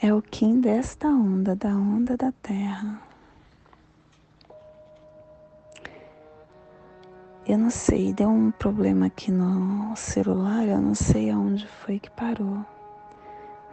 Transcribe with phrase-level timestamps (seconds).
[0.00, 3.00] é o Kim desta onda, da onda da Terra.
[7.46, 12.10] Eu não sei, deu um problema aqui no celular, eu não sei aonde foi que
[12.10, 12.64] parou.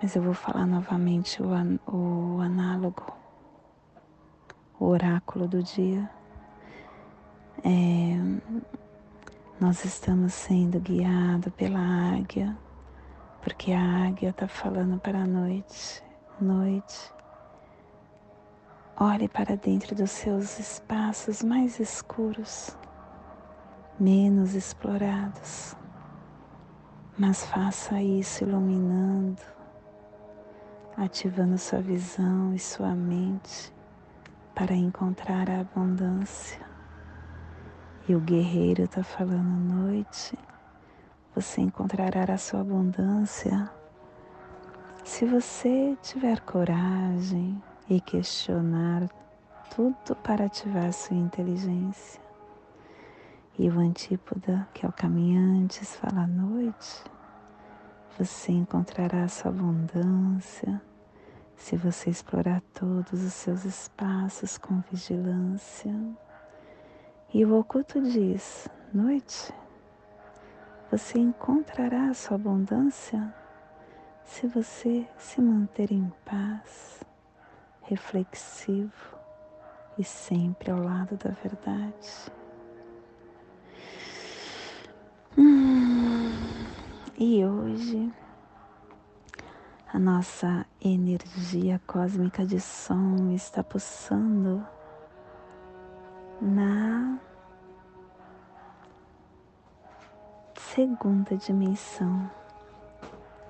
[0.02, 3.06] Mas eu vou falar novamente o, an o análogo,
[4.80, 6.10] o oráculo do dia.
[7.66, 8.18] É,
[9.60, 11.80] nós estamos sendo guiados pela
[12.16, 12.58] águia,
[13.42, 16.04] porque a águia está falando para a noite.
[16.44, 17.10] Noite,
[19.00, 22.78] olhe para dentro dos seus espaços mais escuros
[23.98, 25.74] menos explorados.
[27.18, 29.42] Mas faça isso iluminando,
[30.98, 33.74] ativando sua visão e sua mente
[34.54, 36.60] para encontrar a abundância.
[38.06, 40.38] E o guerreiro está falando noite,
[41.34, 43.72] você encontrará a sua abundância
[45.04, 49.10] se você tiver coragem e questionar
[49.76, 52.22] tudo para ativar sua inteligência.
[53.60, 57.04] E o antípoda, que é o caminhantes, fala à noite.
[58.18, 60.82] Você encontrará sua abundância
[61.56, 65.94] se você explorar todos os seus espaços com vigilância.
[67.34, 69.54] E o oculto diz: noite,
[70.90, 73.43] você encontrará sua abundância
[74.26, 77.02] se você se manter em paz,
[77.84, 79.18] reflexivo
[79.98, 82.32] e sempre ao lado da verdade.
[85.38, 86.32] Hum,
[87.18, 88.12] e hoje
[89.94, 94.66] a nossa energia cósmica de som está pulsando
[96.42, 97.20] na
[100.56, 102.30] segunda dimensão,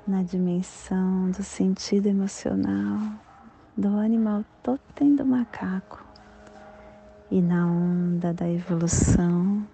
[0.07, 2.99] na dimensão do sentido emocional
[3.75, 4.43] do animal.
[4.61, 6.03] Totem do macaco.
[7.31, 9.65] E na onda da evolução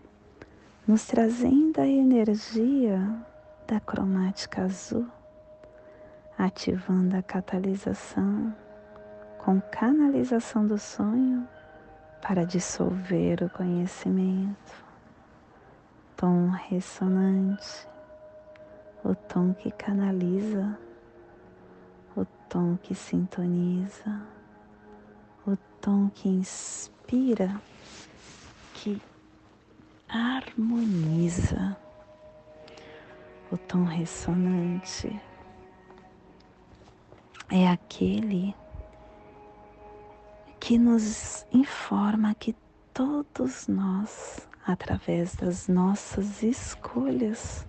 [0.88, 3.00] nos trazendo a energia
[3.68, 5.06] da cromática azul,
[6.38, 8.56] ativando a catalisação
[9.38, 11.48] com canalização do sonho
[12.22, 14.74] para dissolver o conhecimento.
[16.18, 17.88] Tom ressonante,
[19.04, 20.78] o tom que canaliza,
[22.16, 24.22] o tom que sintoniza,
[25.48, 27.62] o tom que inspira,
[28.74, 29.02] que
[30.08, 31.78] harmoniza
[33.52, 35.20] o tom ressonante.
[37.52, 38.56] É aquele
[40.60, 42.56] que nos informa que
[42.94, 47.69] todos nós, através das nossas escolhas,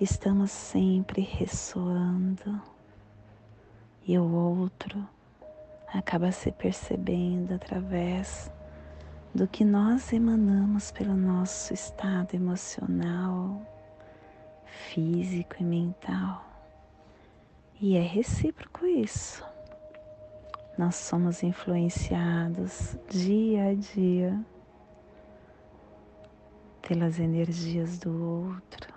[0.00, 2.60] estamos sempre ressoando
[4.06, 5.08] e o outro
[5.88, 8.52] acaba se percebendo através
[9.34, 13.60] do que nós emanamos pelo nosso estado emocional,
[14.64, 16.44] físico e mental.
[17.80, 19.44] E é recíproco isso.
[20.78, 24.38] Nós somos influenciados dia a dia
[26.86, 28.95] pelas energias do outro,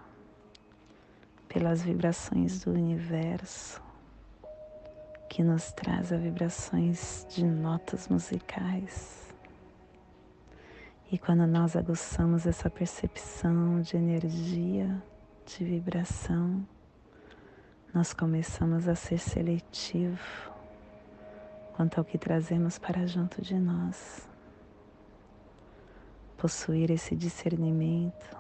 [1.50, 3.82] pelas vibrações do universo,
[5.28, 9.30] que nos traz as vibrações de notas musicais
[11.12, 15.02] e quando nós aguçamos essa percepção de energia,
[15.44, 16.64] de vibração,
[17.92, 20.20] nós começamos a ser seletivo
[21.76, 24.30] quanto ao que trazemos para junto de nós.
[26.38, 28.38] Possuir esse discernimento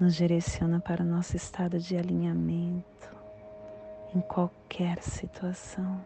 [0.00, 3.16] nos direciona para o nosso estado de alinhamento
[4.14, 6.00] em qualquer situação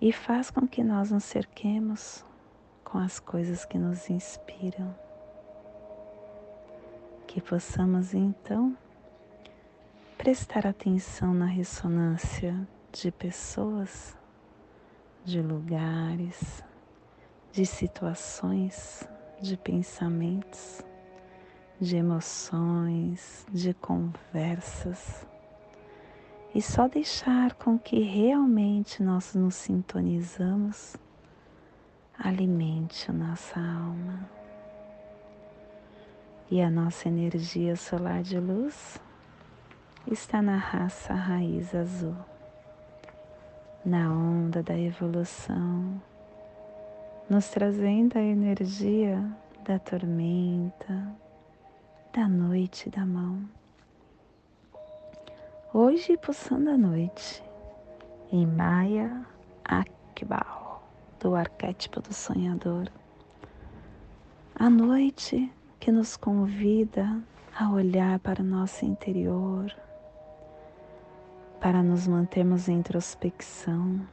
[0.00, 2.24] e faz com que nós nos cerquemos
[2.84, 4.94] com as coisas que nos inspiram.
[7.26, 8.76] Que possamos então
[10.18, 12.54] prestar atenção na ressonância
[12.92, 14.16] de pessoas,
[15.24, 16.62] de lugares,
[17.50, 19.08] de situações,
[19.40, 20.82] de pensamentos,
[21.84, 25.26] de emoções, de conversas.
[26.54, 30.96] E só deixar com que realmente nós nos sintonizamos
[32.18, 34.28] alimente a nossa alma.
[36.50, 39.00] E a nossa energia solar de luz
[40.06, 42.16] está na raça raiz azul,
[43.84, 46.00] na onda da evolução,
[47.28, 49.24] nos trazendo a energia
[49.64, 51.23] da tormenta,
[52.14, 53.42] da noite da mão.
[55.72, 57.42] Hoje, pulsando a noite,
[58.30, 59.26] em Maya
[59.64, 60.88] Akbal,
[61.18, 62.88] do arquétipo do sonhador.
[64.54, 67.20] A noite que nos convida
[67.58, 69.74] a olhar para o nosso interior,
[71.60, 74.06] para nos mantermos em introspecção,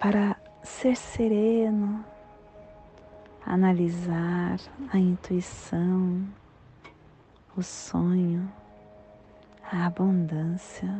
[0.00, 2.04] para ser sereno,
[3.46, 4.58] analisar
[4.92, 6.26] a intuição,
[7.56, 8.52] o sonho,
[9.62, 10.90] a abundância,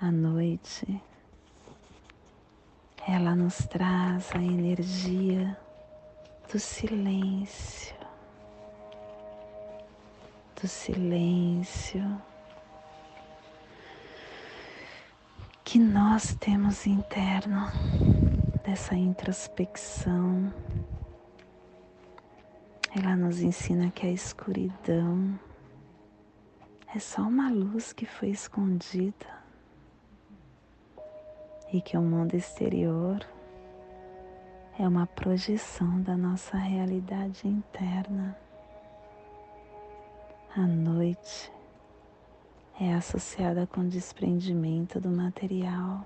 [0.00, 1.00] a noite.
[3.06, 5.56] Ela nos traz a energia
[6.50, 7.94] do silêncio,
[10.60, 12.20] do silêncio
[15.64, 17.70] que nós temos interno,
[18.64, 20.52] dessa introspecção.
[22.94, 25.38] Ela nos ensina que a escuridão
[26.94, 29.40] é só uma luz que foi escondida
[31.72, 33.24] e que o mundo exterior
[34.78, 38.36] é uma projeção da nossa realidade interna.
[40.56, 41.52] A noite
[42.80, 46.04] é associada com o desprendimento do material,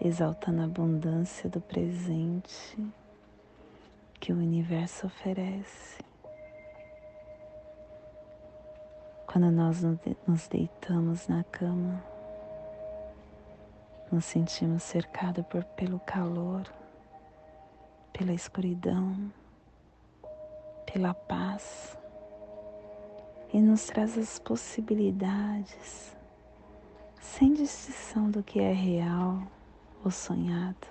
[0.00, 2.78] exaltando a abundância do presente
[4.20, 5.98] que o universo oferece.
[9.26, 9.82] Quando nós
[10.26, 12.02] nos deitamos na cama,
[14.10, 16.62] nos sentimos cercados por, pelo calor,
[18.12, 19.30] pela escuridão,
[20.90, 21.98] pela paz
[23.52, 26.16] e nos traz as possibilidades,
[27.20, 29.42] sem distinção do que é real
[30.04, 30.86] ou sonhado,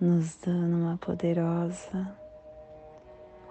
[0.00, 2.16] nos dando uma poderosa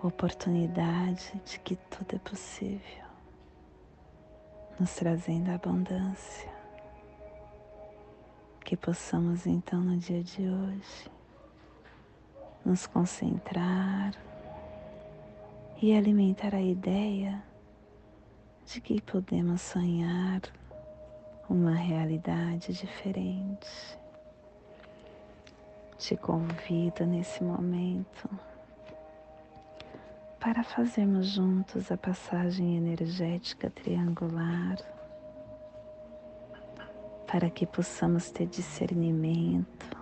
[0.04, 3.06] oportunidade de que tudo é possível,
[4.80, 6.56] nos trazendo abundância.
[8.64, 11.10] Que possamos então no dia de hoje
[12.66, 14.14] nos concentrar
[15.82, 17.42] e alimentar a ideia
[18.66, 20.42] de que podemos sonhar
[21.50, 23.98] uma realidade diferente.
[25.98, 28.30] Te convido nesse momento
[30.40, 34.78] para fazermos juntos a passagem energética triangular,
[37.26, 39.98] para que possamos ter discernimento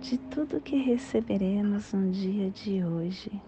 [0.00, 3.40] de tudo que receberemos no dia de hoje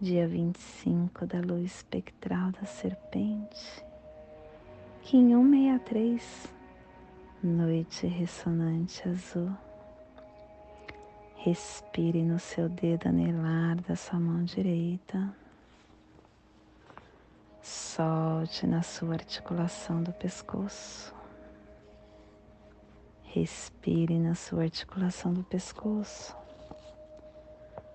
[0.00, 3.84] dia 25 da luz espectral da serpente,
[5.02, 6.48] Kim 163,
[7.42, 9.50] noite ressonante azul.
[11.36, 15.34] Respire no seu dedo anelar da sua mão direita.
[17.62, 21.14] Solte na sua articulação do pescoço.
[23.24, 26.36] Respire na sua articulação do pescoço.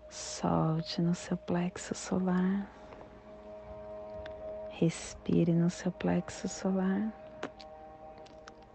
[0.10, 2.68] Solte no seu plexo solar.
[4.78, 7.14] Respire no seu plexo solar.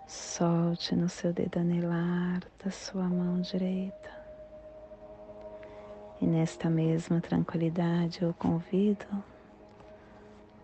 [0.07, 4.11] Solte no seu dedo anelar da sua mão direita.
[6.19, 9.07] E nesta mesma tranquilidade eu convido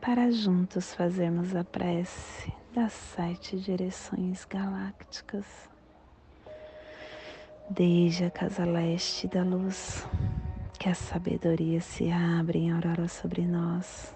[0.00, 5.44] para juntos fazermos a prece das sete direções galácticas,
[7.68, 10.06] desde a casa leste da luz
[10.78, 14.15] que a sabedoria se abra em aurora sobre nós,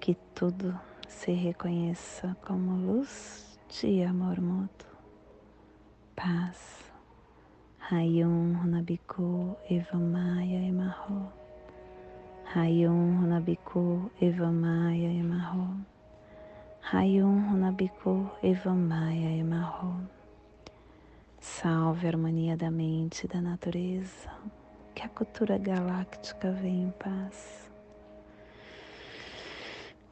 [0.00, 0.78] que tudo
[1.08, 4.88] se reconheça como luz de amor mútuo,
[6.14, 6.78] paz.
[7.90, 11.32] Hayum Hunabiku Evamaya Emarro.
[12.54, 15.74] Hayum Hunabiku Evamaya Emarro.
[16.92, 20.02] Hayum Hunabiku Evamaya Emarro.
[21.40, 24.30] Salve a harmonia da mente e da natureza,
[24.94, 27.67] que a cultura galáctica venha em paz.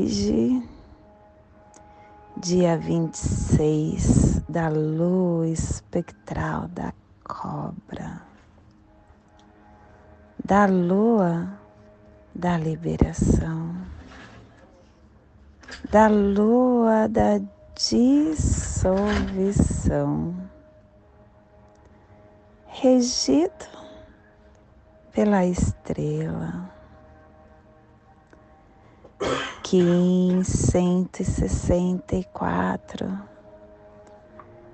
[0.00, 0.62] Hoje,
[2.38, 8.22] dia 26 da lua espectral da cobra,
[10.42, 11.46] da lua
[12.34, 13.76] da liberação,
[15.90, 17.38] da lua da
[17.76, 19.04] dissolução,
[22.68, 23.68] regido
[25.12, 26.79] pela estrela
[29.62, 33.20] Kim 164,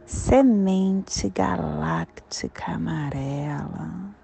[0.06, 4.14] semente galáctica amarela,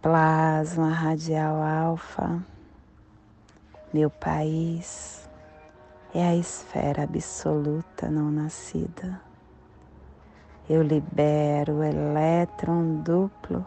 [0.00, 2.42] plasma radial alfa,
[3.92, 5.28] meu país
[6.14, 9.20] é a esfera absoluta não nascida.
[10.66, 13.66] Eu libero o elétron duplo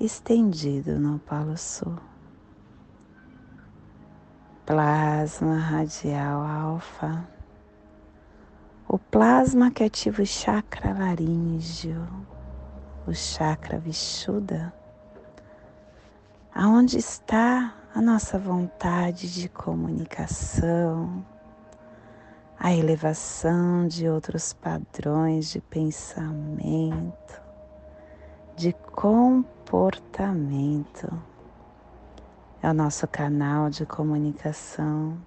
[0.00, 1.96] estendido no Polo Sul
[4.66, 7.28] plasma radial alfa,
[8.88, 12.08] o plasma que ativa o chakra laríngeo,
[13.06, 14.72] o chakra vishuda,
[16.54, 21.22] aonde está a nossa vontade de comunicação,
[22.58, 27.42] a elevação de outros padrões de pensamento,
[28.56, 31.12] de comportamento
[32.64, 35.18] é o nosso canal de comunicação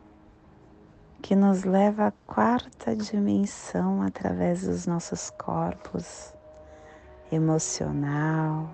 [1.22, 6.34] que nos leva à quarta dimensão através dos nossos corpos
[7.32, 8.68] emocional,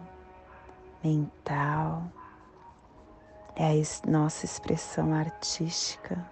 [1.04, 2.04] mental,
[3.54, 6.26] é a nossa expressão artística,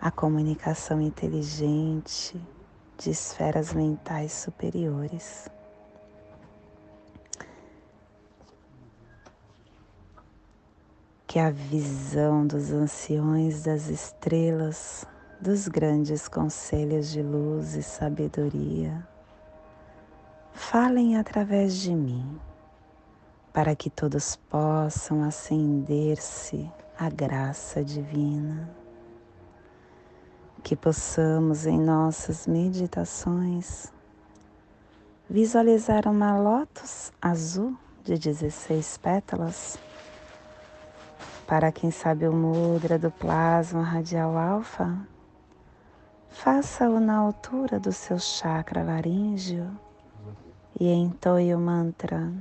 [0.00, 2.40] a comunicação inteligente
[2.96, 5.50] de esferas mentais superiores.
[11.26, 15.04] Que a visão dos anciões das estrelas,
[15.40, 19.06] dos grandes conselhos de luz e sabedoria,
[20.52, 22.40] falem através de mim,
[23.52, 28.70] para que todos possam acender-se à graça divina.
[30.62, 33.92] Que possamos em nossas meditações
[35.28, 39.78] visualizar uma lótus azul de 16 pétalas
[41.46, 44.98] para quem sabe o mudra do plasma radial alfa,
[46.28, 49.70] faça-o na altura do seu chakra laríngeo
[50.78, 52.32] e entoie o mantra.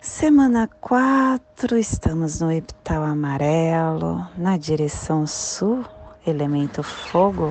[0.00, 5.84] Semana 4, estamos no epital amarelo, na direção sul,
[6.26, 7.50] elemento fogo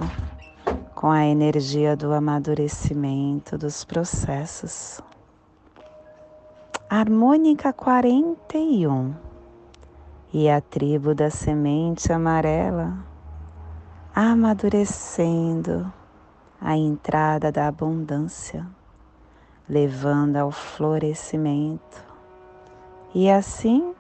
[0.98, 5.00] com a energia do amadurecimento dos processos.
[6.89, 9.13] Harmônica 41
[10.34, 12.98] e a tribo da semente amarela
[14.16, 15.94] amadurecendo
[16.60, 18.66] a entrada da abundância,
[19.70, 22.04] levando ao florescimento.
[23.13, 23.94] E assim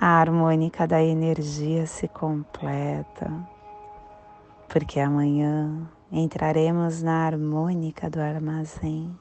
[0.00, 3.30] a harmônica da energia se completa,
[4.70, 9.14] porque amanhã entraremos na harmônica do armazém.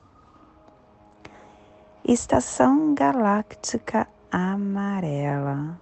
[2.03, 5.79] Estação galáctica amarela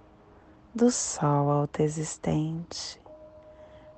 [0.74, 3.00] do Sol autoexistente,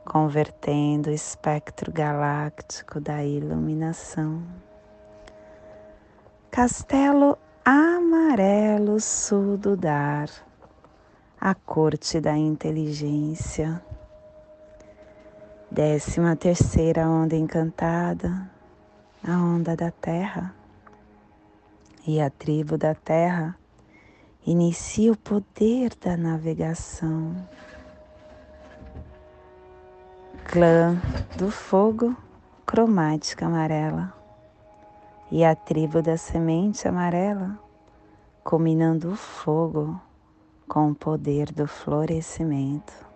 [0.04, 4.42] convertendo o espectro galáctico da iluminação.
[6.50, 10.28] Castelo amarelo sul do dar,
[11.40, 13.82] a corte da inteligência
[15.70, 18.50] Décima terceira onda encantada,
[19.22, 20.54] a onda da terra.
[22.07, 23.54] E a tribo da terra
[24.46, 27.37] inicia o poder da navegação.
[30.46, 30.96] Clã
[31.37, 32.16] do fogo,
[32.64, 34.14] cromática amarela.
[35.31, 37.59] E a tribo da semente amarela,
[38.42, 40.00] combinando o fogo
[40.66, 43.08] com o poder do florescimento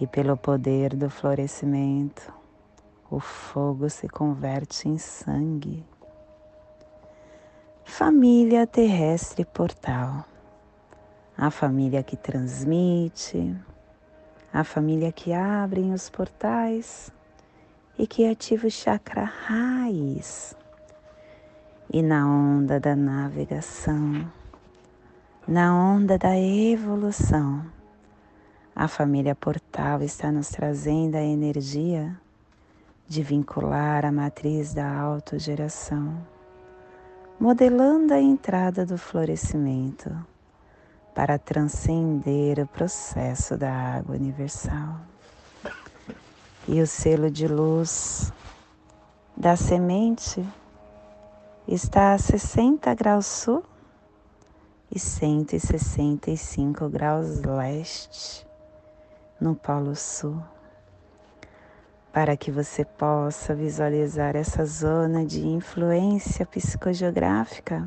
[0.00, 2.32] e pelo poder do florescimento,
[3.10, 5.84] o fogo se converte em sangue.
[7.84, 10.24] Família terrestre portal,
[11.36, 13.54] a família que transmite,
[14.52, 17.12] a família que abre os portais
[17.98, 20.56] e que ativa o chakra raiz.
[21.92, 24.28] E na onda da navegação,
[25.46, 27.73] na onda da evolução,
[28.76, 32.20] a família Portal está nos trazendo a energia
[33.06, 36.18] de vincular a matriz da autogeração,
[37.38, 40.10] modelando a entrada do florescimento
[41.14, 45.00] para transcender o processo da água universal.
[46.66, 48.32] E o selo de luz
[49.36, 50.44] da semente
[51.68, 53.62] está a 60 graus sul
[54.90, 58.44] e 165 graus leste
[59.44, 60.42] no Polo Sul,
[62.10, 67.86] para que você possa visualizar essa zona de influência psicogeográfica.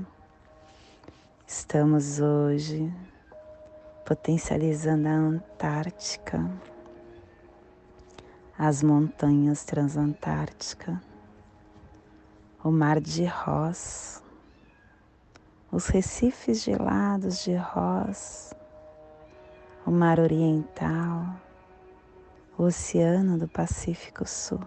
[1.47, 2.93] Estamos hoje
[4.05, 6.47] potencializando a Antártica,
[8.55, 10.95] as montanhas transantárticas,
[12.63, 14.21] o mar de Ross,
[15.71, 18.53] os recifes gelados de Ross,
[19.87, 21.46] o mar oriental,
[22.57, 24.59] o Oceano do Pacífico Sul.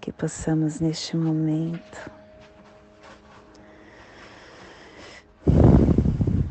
[0.00, 2.10] Que possamos neste momento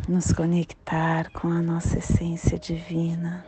[0.07, 3.45] nos conectar com a nossa essência divina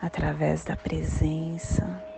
[0.00, 2.11] através da presença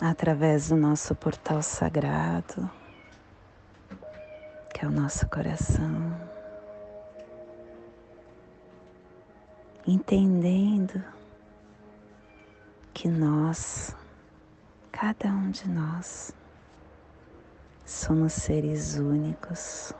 [0.00, 2.70] através do nosso portal sagrado,
[4.72, 6.18] que é o nosso coração,
[9.86, 11.04] entendendo
[12.94, 13.94] que nós,
[14.90, 16.34] cada um de nós,
[17.84, 19.92] somos seres únicos,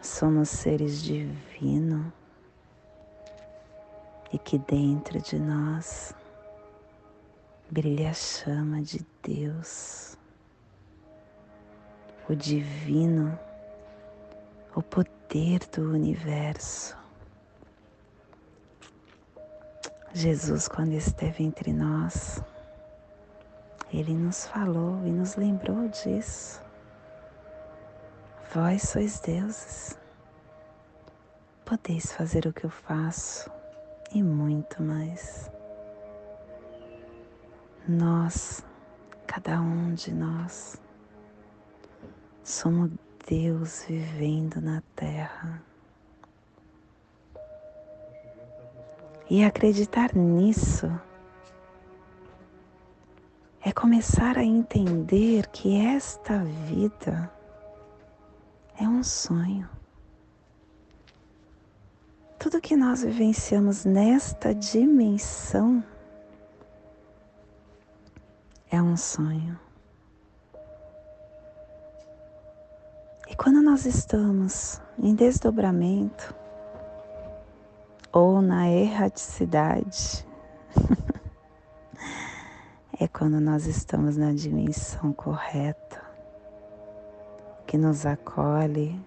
[0.00, 2.06] somos seres divinos
[4.32, 6.14] e que dentro de nós
[7.70, 10.16] brilha a chama de Deus,
[12.28, 13.38] o divino,
[14.74, 16.96] o poder do universo.
[20.12, 22.40] Jesus, quando esteve entre nós,
[23.92, 26.62] ele nos falou e nos lembrou disso.
[28.54, 29.98] Vós sois deuses,
[31.64, 33.50] podeis fazer o que eu faço
[34.12, 35.50] e muito mais.
[37.88, 38.64] Nós,
[39.28, 40.82] cada um de nós,
[42.42, 42.90] somos
[43.28, 45.62] Deus vivendo na Terra.
[49.30, 50.90] E acreditar nisso
[53.60, 57.32] é começar a entender que esta vida
[58.80, 59.68] é um sonho.
[62.36, 65.84] Tudo que nós vivenciamos nesta dimensão
[68.70, 69.58] é um sonho.
[73.28, 76.34] E quando nós estamos em desdobramento
[78.12, 80.26] ou na erraticidade,
[82.98, 86.02] é quando nós estamos na dimensão correta,
[87.66, 88.98] que nos acolhe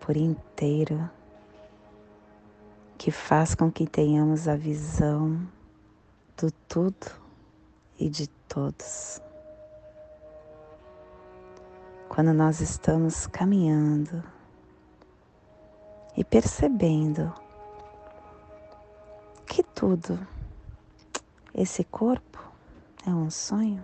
[0.00, 1.08] por inteiro,
[2.98, 5.40] que faz com que tenhamos a visão
[6.36, 7.23] do tudo
[8.04, 9.18] e de todos.
[12.06, 14.22] Quando nós estamos caminhando
[16.14, 17.32] e percebendo
[19.46, 20.18] que tudo,
[21.54, 22.44] esse corpo,
[23.06, 23.82] é um sonho?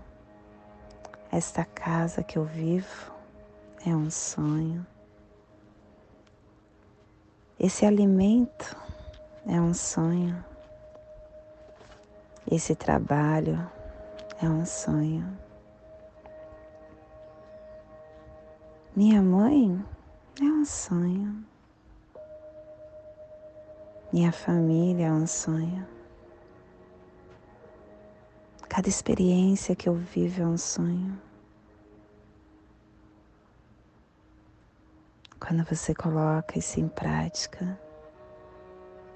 [1.33, 3.11] Esta casa que eu vivo
[3.87, 4.87] é um sonho?
[7.59, 8.77] Esse alimento
[9.47, 10.45] é um sonho?
[12.51, 13.80] Esse trabalho
[14.43, 15.39] é um sonho?
[18.97, 19.85] Minha mãe
[20.41, 21.45] é um sonho.
[24.13, 25.87] Minha família é um sonho.
[28.69, 31.21] Cada experiência que eu vivo é um sonho.
[35.39, 37.79] Quando você coloca isso em prática,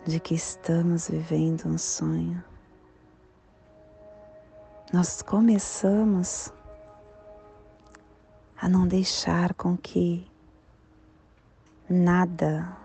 [0.07, 2.43] de que estamos vivendo um sonho,
[4.95, 6.53] nós começamos
[8.57, 10.25] a não deixar com que
[11.91, 12.77] nada,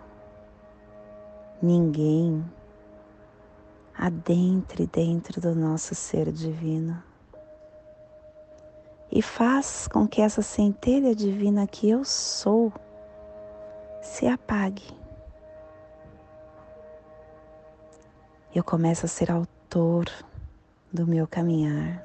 [1.62, 2.44] ninguém,
[3.96, 7.00] adentre dentro do nosso ser divino
[9.08, 12.72] e faz com que essa centelha divina que eu sou
[14.02, 14.98] se apague.
[18.52, 20.06] Eu começo a ser autor
[20.92, 22.04] do meu caminhar.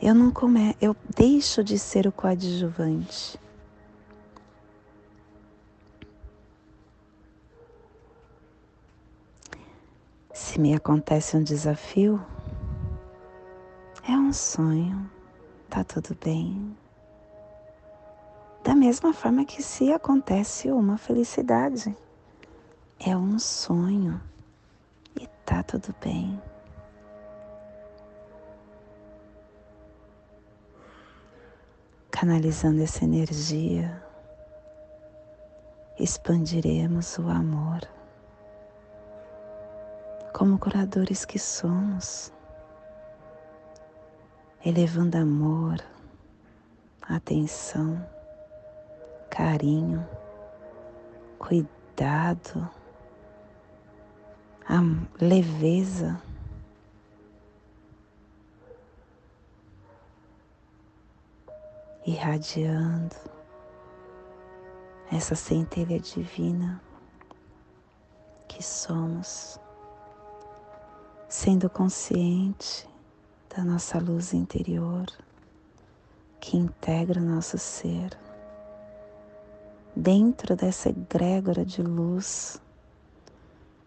[0.00, 3.38] Eu não come, eu deixo de ser o coadjuvante.
[10.32, 12.24] Se me acontece um desafio,
[14.08, 15.10] é um sonho,
[15.68, 16.76] tá tudo bem.
[18.62, 21.96] Da mesma forma que se acontece uma felicidade,
[23.00, 24.20] é um sonho
[25.48, 26.38] tá tudo bem.
[32.10, 34.02] Canalizando essa energia,
[35.98, 37.80] expandiremos o amor
[40.34, 42.30] como curadores que somos,
[44.62, 45.78] elevando amor,
[47.00, 48.06] atenção,
[49.30, 50.06] carinho,
[51.38, 52.77] cuidado,
[54.68, 54.80] a
[55.18, 56.20] leveza.
[62.06, 63.16] Irradiando
[65.10, 66.80] essa centelha divina
[68.46, 69.58] que somos
[71.28, 72.88] sendo consciente
[73.54, 75.06] da nossa luz interior
[76.40, 78.16] que integra o nosso ser.
[79.94, 82.58] Dentro dessa egrégora de luz,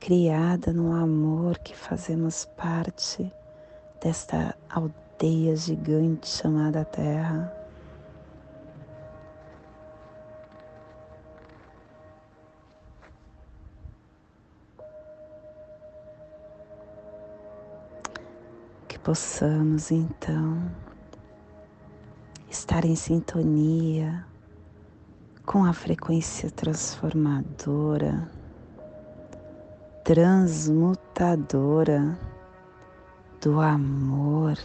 [0.02, 3.32] criada no amor que fazemos parte
[4.04, 7.62] desta aldeia gigante chamada Terra.
[19.04, 20.62] possamos então
[22.48, 24.24] estar em sintonia
[25.44, 28.30] com a frequência transformadora,
[30.04, 32.18] transmutadora
[33.40, 34.58] do amor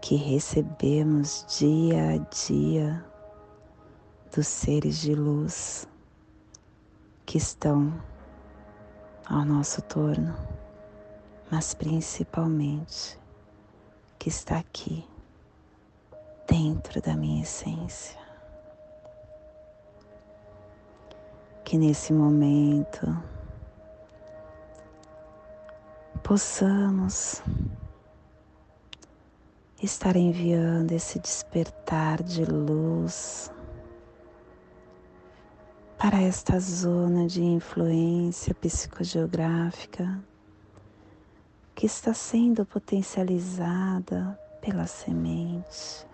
[0.00, 3.04] que recebemos dia a dia
[4.34, 5.86] dos seres de luz
[7.26, 7.92] que estão
[9.26, 10.34] ao nosso torno,
[11.50, 13.20] mas principalmente
[14.18, 15.06] que está aqui
[16.48, 18.18] dentro da minha essência.
[21.64, 23.35] Que nesse momento
[26.26, 27.40] possamos
[29.80, 33.48] estar enviando esse despertar de luz
[35.96, 40.20] para esta zona de influência psicogeográfica
[41.76, 46.04] que está sendo potencializada pela semente,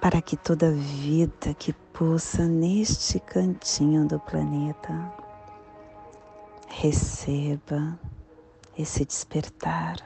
[0.00, 5.12] para que toda vida que pulsa neste cantinho do planeta
[6.68, 7.98] receba
[8.76, 9.96] esse despertar.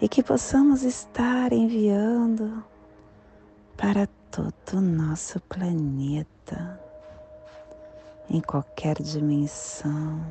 [0.00, 2.62] E que possamos estar enviando
[3.76, 6.80] para todo o nosso planeta,
[8.30, 10.24] em qualquer dimensão,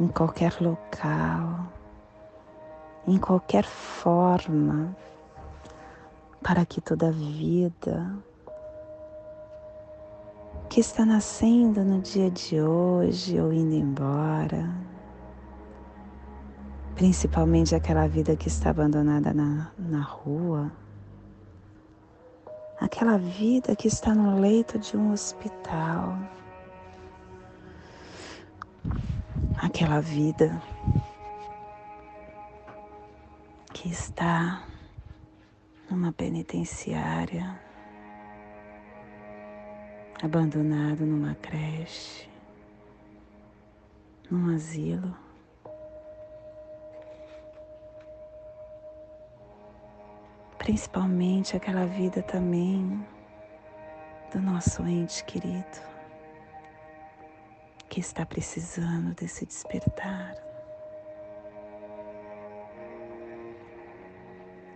[0.00, 1.72] em qualquer local,
[3.06, 4.96] em qualquer forma,
[6.42, 8.12] para que toda vida
[10.68, 14.74] que está nascendo no dia de hoje ou indo embora,
[16.94, 20.72] principalmente aquela vida que está abandonada na, na rua,
[22.80, 26.18] aquela vida que está no leito de um hospital,
[29.56, 30.60] aquela vida
[33.72, 34.64] que está
[35.90, 37.60] numa penitenciária,
[40.22, 42.28] abandonado numa creche,
[44.30, 45.24] num asilo.
[50.64, 53.06] principalmente aquela vida também
[54.32, 55.94] do nosso ente querido
[57.86, 60.34] que está precisando desse despertar.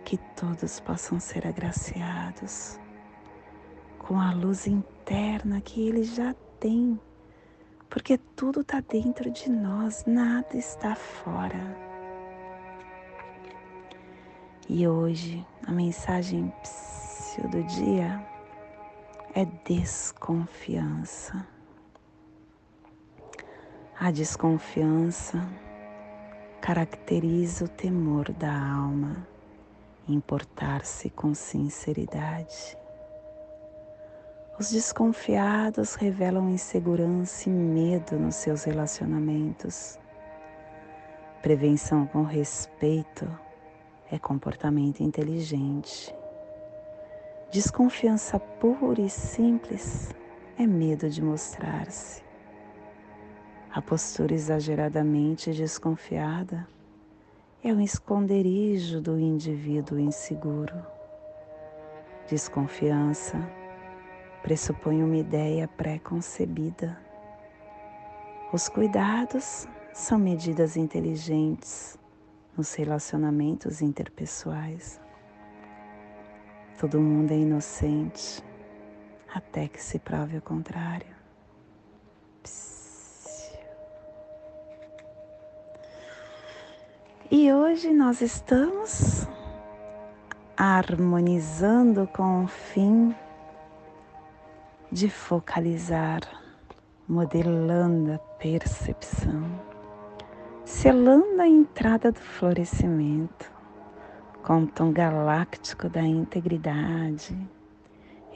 [0.05, 2.79] Que todos possam ser agraciados
[4.09, 6.99] com a luz interna que ele já tem,
[7.87, 11.77] porque tudo está dentro de nós, nada está fora.
[14.67, 16.51] E hoje a mensagem
[17.51, 18.25] do dia
[19.35, 21.45] é desconfiança.
[23.99, 25.47] A desconfiança
[26.59, 29.27] caracteriza o temor da alma,
[30.07, 32.75] importar-se com sinceridade.
[34.59, 39.97] Os desconfiados revelam insegurança e medo nos seus relacionamentos.
[41.41, 43.25] Prevenção com respeito
[44.11, 46.13] é comportamento inteligente.
[47.49, 50.13] Desconfiança pura e simples
[50.57, 52.21] é medo de mostrar-se.
[53.71, 56.67] A postura exageradamente desconfiada
[57.63, 60.85] é um esconderijo do indivíduo inseguro.
[62.27, 63.58] Desconfiança
[64.41, 66.97] pressupõe uma ideia pré-concebida.
[68.51, 71.97] Os cuidados são medidas inteligentes
[72.57, 74.99] nos relacionamentos interpessoais.
[76.79, 78.43] Todo mundo é inocente
[79.33, 81.19] até que se prove o contrário.
[87.31, 89.27] E hoje nós estamos
[90.57, 93.13] harmonizando com o fim
[94.91, 96.21] de focalizar,
[97.07, 99.69] modelando a percepção
[100.69, 103.51] selando a entrada do florescimento
[104.43, 107.35] com o tom galáctico da integridade.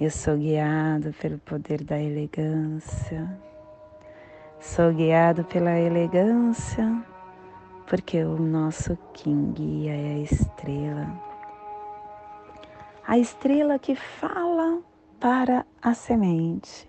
[0.02, 3.40] Eu sou guiado pelo poder da elegância.
[4.60, 7.06] Sou guiado pela elegância
[7.88, 11.24] porque o nosso King guia é a estrela.
[13.06, 14.82] A estrela que fala
[15.24, 16.86] para a semente.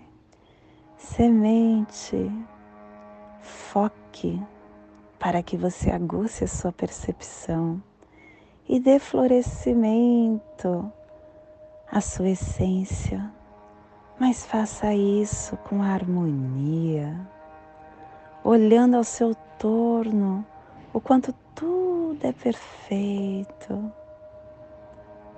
[0.98, 2.28] Semente,
[3.40, 4.42] foque
[5.20, 7.80] para que você aguce a sua percepção
[8.68, 10.92] e dê florescimento
[11.88, 13.30] à sua essência,
[14.18, 17.16] mas faça isso com harmonia,
[18.42, 20.44] olhando ao seu torno
[20.92, 23.92] o quanto tudo é perfeito,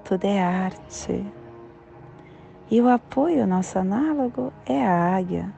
[0.02, 1.45] tudo é arte.
[2.68, 5.54] E o apoio, nosso análogo, é a águia.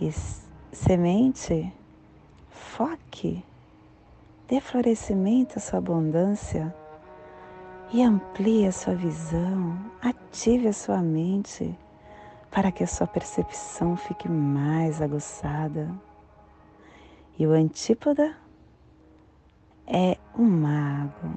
[0.00, 0.12] E
[0.72, 1.72] semente
[2.48, 3.44] foque,
[4.48, 6.72] dê florescimento à sua abundância
[7.92, 11.76] e amplie a sua visão, ative a sua mente
[12.52, 15.92] para que a sua percepção fique mais aguçada.
[17.36, 18.36] E o antípoda
[19.88, 21.36] é um mago.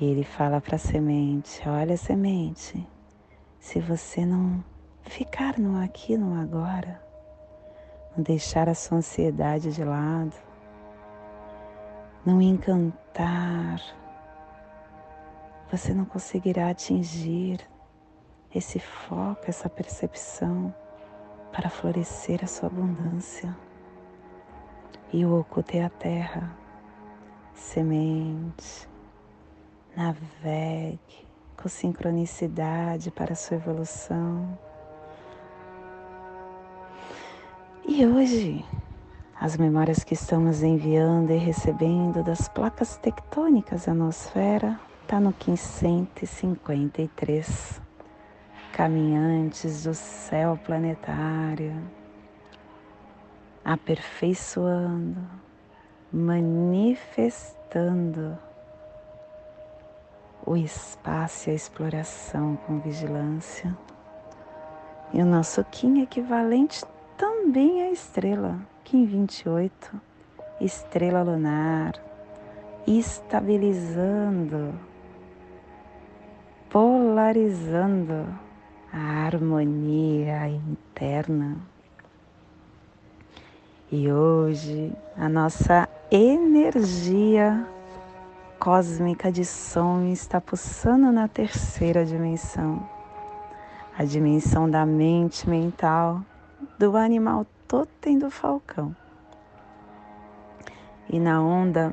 [0.00, 2.88] E ele fala para a semente: Olha, semente,
[3.58, 4.64] se você não
[5.02, 7.02] ficar no aqui, no agora,
[8.16, 10.34] não deixar a sua ansiedade de lado,
[12.24, 13.78] não encantar,
[15.70, 17.60] você não conseguirá atingir
[18.54, 20.74] esse foco, essa percepção
[21.52, 23.54] para florescer a sua abundância.
[25.12, 26.56] E o oculto é a terra,
[27.52, 28.89] semente,
[29.96, 31.26] navegue
[31.56, 34.56] com sincronicidade para a sua evolução.
[37.86, 38.62] E hoje,
[39.38, 47.82] as memórias que estamos enviando e recebendo das placas tectônicas da nosfera está no 553.
[48.72, 51.74] Caminhantes do céu planetário,
[53.64, 55.20] aperfeiçoando,
[56.12, 58.38] manifestando
[60.46, 63.76] o espaço e a exploração com vigilância.
[65.12, 66.84] E o nosso Kim equivalente
[67.16, 70.00] também é estrela, Kim 28,
[70.60, 71.94] estrela lunar,
[72.86, 74.74] estabilizando
[76.70, 78.26] polarizando
[78.92, 81.56] a harmonia interna.
[83.90, 87.66] E hoje a nossa energia
[88.60, 92.86] cósmica de som está pulsando na terceira dimensão,
[93.96, 96.20] a dimensão da mente mental
[96.78, 98.94] do animal totem do falcão.
[101.08, 101.90] E na onda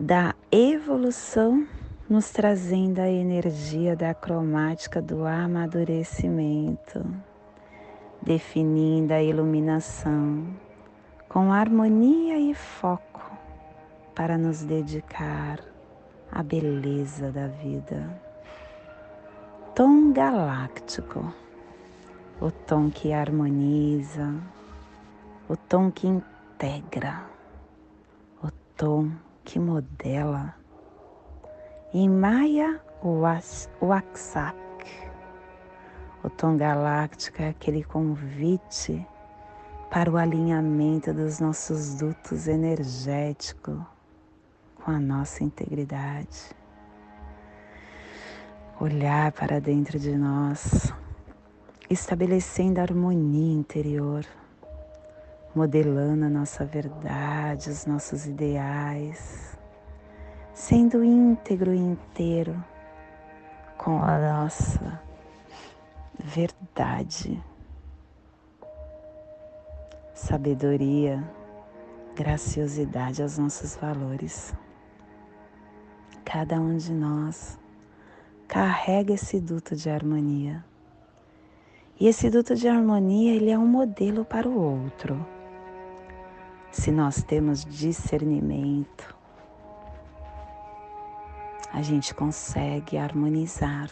[0.00, 1.68] da evolução
[2.08, 7.04] nos trazendo a energia da cromática do amadurecimento,
[8.22, 10.46] definindo a iluminação
[11.28, 13.27] com harmonia e foco
[14.18, 15.60] para nos dedicar
[16.32, 18.20] à beleza da vida.
[19.76, 21.32] Tom galáctico,
[22.40, 24.34] o tom que harmoniza,
[25.48, 27.26] o tom que integra,
[28.42, 29.12] o tom
[29.44, 30.52] que modela
[31.94, 32.80] em Maya
[33.80, 34.58] Waksak.
[36.24, 39.06] O tom galáctico é aquele convite
[39.92, 43.80] para o alinhamento dos nossos dutos energéticos
[44.88, 46.50] com a nossa integridade.
[48.80, 50.94] Olhar para dentro de nós,
[51.90, 54.24] estabelecendo a harmonia interior,
[55.54, 59.58] modelando a nossa verdade, os nossos ideais
[60.54, 62.56] sendo íntegro e inteiro
[63.76, 65.02] com a nossa
[66.18, 67.44] verdade,
[70.14, 71.22] sabedoria,
[72.16, 74.54] graciosidade aos nossos valores.
[76.30, 77.58] Cada um de nós
[78.46, 80.62] carrega esse duto de harmonia.
[81.98, 85.26] E esse duto de harmonia, ele é um modelo para o outro.
[86.70, 89.16] Se nós temos discernimento,
[91.72, 93.90] a gente consegue harmonizar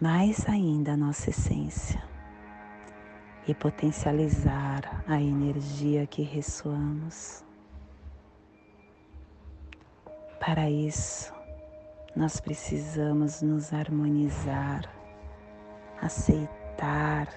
[0.00, 2.00] mais ainda a nossa essência
[3.48, 7.43] e potencializar a energia que ressoamos.
[10.38, 11.32] Para isso,
[12.14, 14.82] nós precisamos nos harmonizar,
[16.00, 17.28] aceitar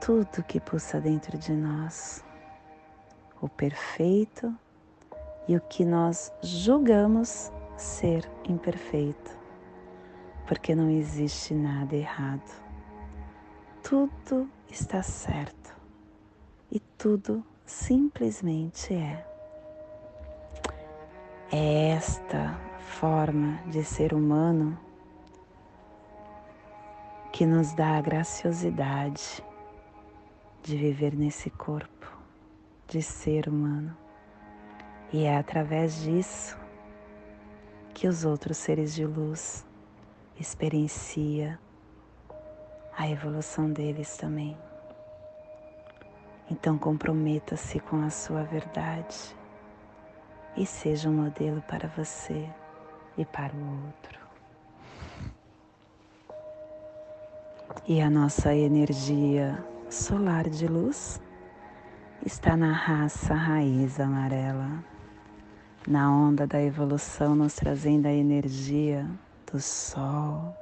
[0.00, 2.24] tudo que pulsa dentro de nós,
[3.40, 4.54] o perfeito
[5.46, 9.36] e o que nós julgamos ser imperfeito,
[10.46, 12.50] porque não existe nada errado.
[13.82, 15.74] Tudo está certo
[16.70, 19.29] e tudo simplesmente é.
[21.52, 24.78] É esta forma de ser humano
[27.32, 29.42] que nos dá a graciosidade
[30.62, 32.06] de viver nesse corpo
[32.86, 33.96] de ser humano.
[35.12, 36.56] E é através disso
[37.94, 39.66] que os outros seres de luz
[40.38, 41.58] experiencia
[42.96, 44.56] a evolução deles também.
[46.48, 49.39] Então comprometa-se com a sua verdade
[50.60, 52.46] e seja um modelo para você
[53.16, 54.20] e para o outro.
[57.88, 61.18] E a nossa energia solar de luz
[62.26, 64.84] está na raça raiz amarela,
[65.88, 69.08] na onda da evolução, nos trazendo a energia
[69.50, 70.54] do sol,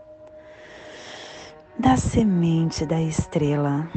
[1.76, 3.90] da semente da estrela.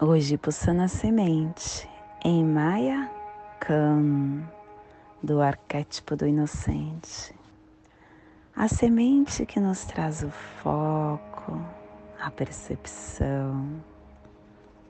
[0.00, 1.88] Hoje pulsando a semente
[2.24, 3.10] em Maya
[5.22, 7.34] Do arquétipo do inocente.
[8.54, 11.60] A semente que nos traz o foco,
[12.20, 13.82] a percepção,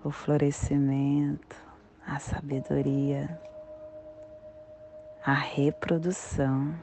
[0.03, 1.57] o florescimento,
[2.07, 3.41] a sabedoria,
[5.25, 6.75] a reprodução,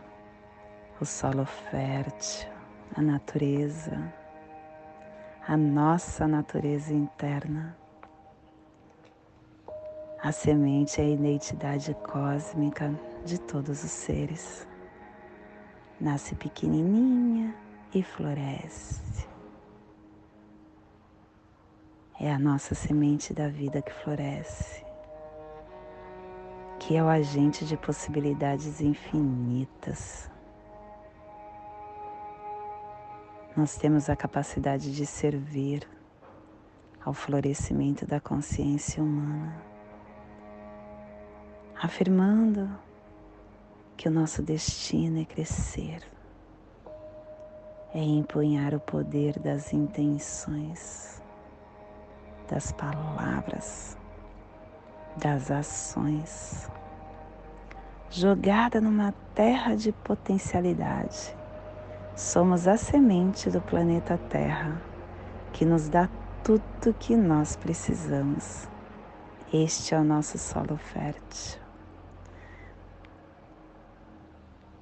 [1.00, 2.50] o solo fértil,
[2.96, 4.02] a natureza,
[5.48, 7.81] a nossa natureza interna.
[10.24, 12.94] A semente é a identidade cósmica
[13.26, 14.68] de todos os seres.
[16.00, 17.56] Nasce pequenininha
[17.94, 19.32] e floresce
[22.22, 24.86] é a nossa semente da vida que floresce,
[26.80, 30.30] que é o agente de possibilidades infinitas.
[33.58, 35.90] Nós temos a capacidade de servir
[37.04, 39.60] ao florescimento da consciência humana,
[41.82, 42.70] afirmando
[43.98, 46.04] que o nosso destino é crescer,
[47.94, 51.22] é empunhar o poder das intenções
[52.52, 53.98] das palavras,
[55.16, 56.70] das ações,
[58.10, 61.34] jogada numa terra de potencialidade.
[62.14, 64.82] Somos a semente do planeta Terra
[65.54, 66.10] que nos dá
[66.44, 68.68] tudo que nós precisamos.
[69.54, 71.61] Este é o nosso solo fértil.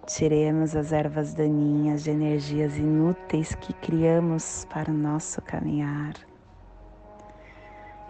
[0.10, 6.16] Tiremos as ervas daninhas de energias inúteis que criamos para o nosso caminhar.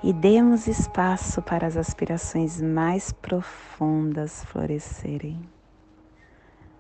[0.02, 5.41] E demos espaço para as aspirações mais profundas florescerem,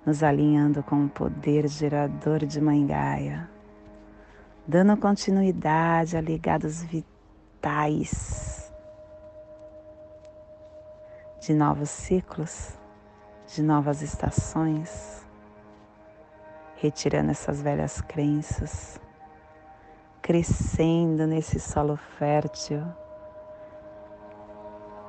[0.05, 3.49] nos alinhando com o poder gerador de Mãe Gaia,
[4.65, 8.71] dando continuidade a ligados vitais
[11.41, 12.78] de novos ciclos,
[13.53, 15.25] de novas estações,
[16.75, 18.99] retirando essas velhas crenças,
[20.21, 22.83] crescendo nesse solo fértil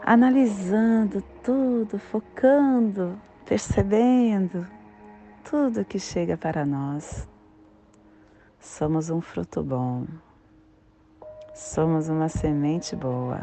[0.02, 4.66] analisando tudo, focando, percebendo
[5.48, 7.28] tudo que chega para nós.
[8.58, 10.06] Somos um fruto bom,
[11.54, 13.40] somos uma semente boa.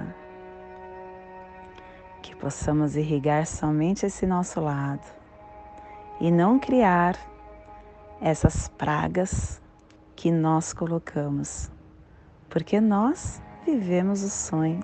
[2.28, 5.07] Que possamos irrigar somente esse nosso lado
[6.19, 7.15] e não criar
[8.19, 9.61] essas pragas
[10.13, 11.71] que nós colocamos,
[12.49, 14.84] porque nós vivemos o sonho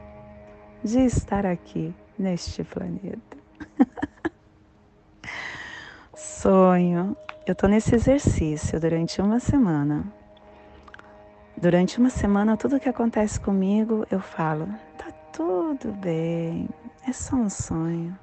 [0.81, 3.37] de estar aqui neste planeta.
[6.15, 7.17] Sonho.
[7.45, 10.05] Eu estou nesse exercício durante uma semana.
[11.57, 14.65] Durante uma semana, tudo que acontece comigo, eu falo:
[14.97, 16.69] tá tudo bem,
[17.07, 18.17] é só um sonho.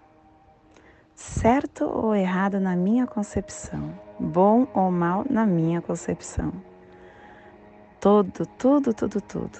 [1.14, 6.52] Certo ou errado na minha concepção, bom ou mal na minha concepção.
[8.00, 9.58] Tudo, tudo, tudo, tudo.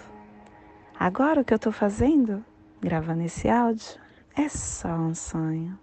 [0.98, 2.42] Agora o que eu estou fazendo
[2.80, 4.00] gravando esse áudio
[4.34, 5.78] é só um sonho.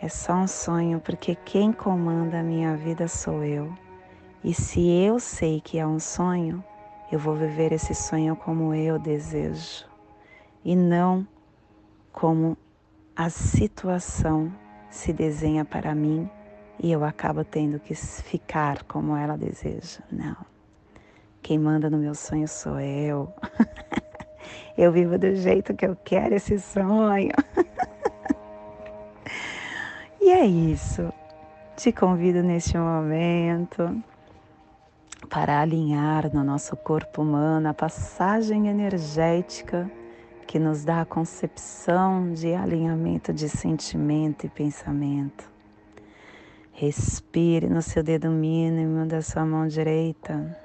[0.00, 3.72] É só um sonho porque quem comanda a minha vida sou eu.
[4.44, 6.62] E se eu sei que é um sonho,
[7.10, 9.86] eu vou viver esse sonho como eu desejo
[10.62, 11.26] e não
[12.16, 12.56] como
[13.14, 14.50] a situação
[14.88, 16.28] se desenha para mim
[16.82, 20.00] e eu acabo tendo que ficar como ela deseja.
[20.10, 20.34] Não.
[21.42, 23.32] Quem manda no meu sonho sou eu.
[24.78, 27.32] Eu vivo do jeito que eu quero esse sonho.
[30.20, 31.10] e é isso.
[31.74, 34.02] Te convido neste momento
[35.30, 39.90] para alinhar no nosso corpo humano a passagem energética
[40.46, 45.50] que nos dá a concepção de alinhamento de sentimento e pensamento.
[46.72, 50.56] Respire no seu dedo mínimo da sua mão direita.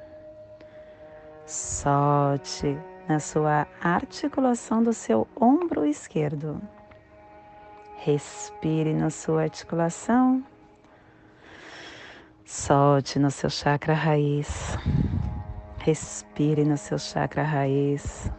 [1.45, 2.77] Solte
[3.07, 6.61] na sua articulação do seu ombro esquerdo.
[7.97, 10.43] Respire na sua articulação.
[12.45, 14.77] Solte no seu chakra raiz.
[15.79, 18.31] Respire no seu chakra raiz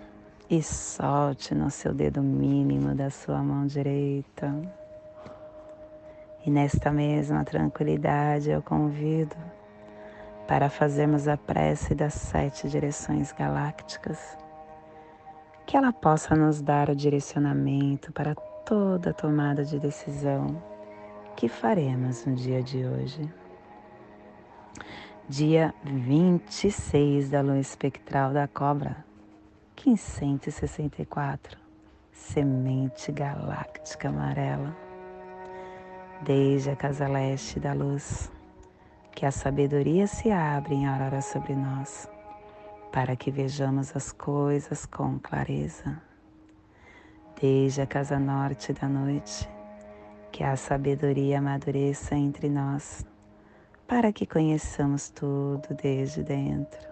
[0.53, 4.53] e solte no seu dedo mínimo da sua mão direita.
[6.45, 9.35] E nesta mesma tranquilidade eu convido
[10.47, 14.37] para fazermos a prece das sete direções galácticas
[15.65, 20.63] que ela possa nos dar o direcionamento para toda tomada de decisão
[21.35, 23.27] que faremos no dia de hoje.
[25.27, 29.03] Dia 26 da lua espectral da cobra,
[29.77, 31.59] 1564,
[32.13, 34.77] semente galáctica amarela.
[36.23, 38.31] Desde a casa leste da luz,
[39.11, 42.09] que a sabedoria se abre em aurora sobre nós,
[42.93, 46.01] para que vejamos as coisas com clareza.
[47.41, 49.49] Desde a casa norte da noite,
[50.31, 53.05] que a sabedoria amadureça entre nós,
[53.87, 56.92] para que conheçamos tudo desde dentro.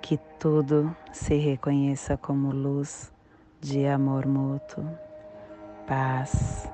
[0.00, 3.12] que tudo se reconheça como luz
[3.60, 4.84] de amor mútuo,
[5.86, 6.70] paz.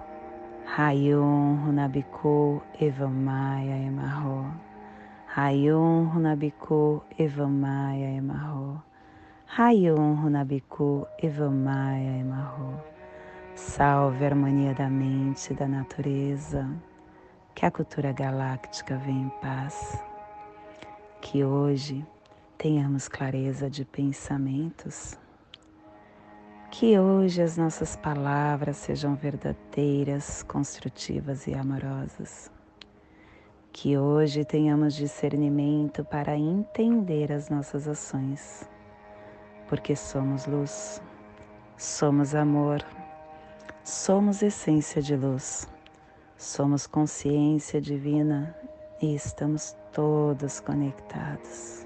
[0.76, 4.52] Rayon Runabiku Evamaya Emarro.
[5.34, 8.82] Rayon Runabiku Evamaya Emarro.
[9.46, 12.82] Rayon Runabiku Evamaya Emarro.
[13.54, 16.68] Salve a harmonia da mente e da natureza.
[17.54, 20.04] Que a cultura galáctica venha em paz.
[21.22, 22.04] Que hoje
[22.58, 25.18] tenhamos clareza de pensamentos.
[26.70, 32.50] Que hoje as nossas palavras sejam verdadeiras, construtivas e amorosas.
[33.72, 38.68] Que hoje tenhamos discernimento para entender as nossas ações,
[39.68, 41.00] porque somos luz,
[41.76, 42.84] somos amor
[43.86, 45.68] Somos essência de luz,
[46.36, 48.52] somos consciência divina
[49.00, 51.85] e estamos todos conectados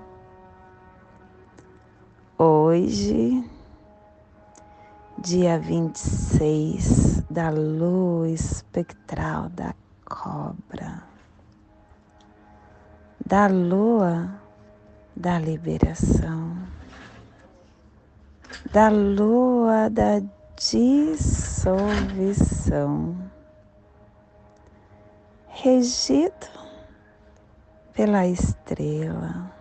[2.43, 3.47] Hoje,
[5.19, 11.03] dia 26 da lua espectral da cobra,
[13.23, 14.41] da lua
[15.15, 16.57] da liberação,
[18.73, 20.19] da lua da
[20.57, 21.95] dissolução,
[25.47, 26.49] regido
[27.93, 29.60] pela estrela.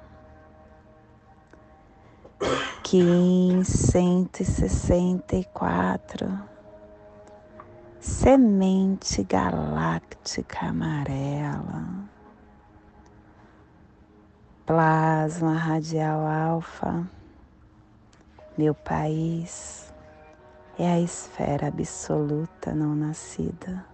[2.82, 6.40] Kim 164,
[8.00, 12.08] semente galáctica amarela,
[14.64, 17.06] plasma radial alfa,
[18.56, 19.92] meu país
[20.78, 23.84] é a esfera absoluta não nascida.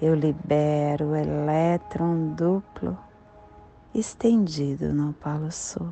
[0.00, 2.96] Eu libero o elétron duplo
[3.94, 5.90] estendido no Polo Sul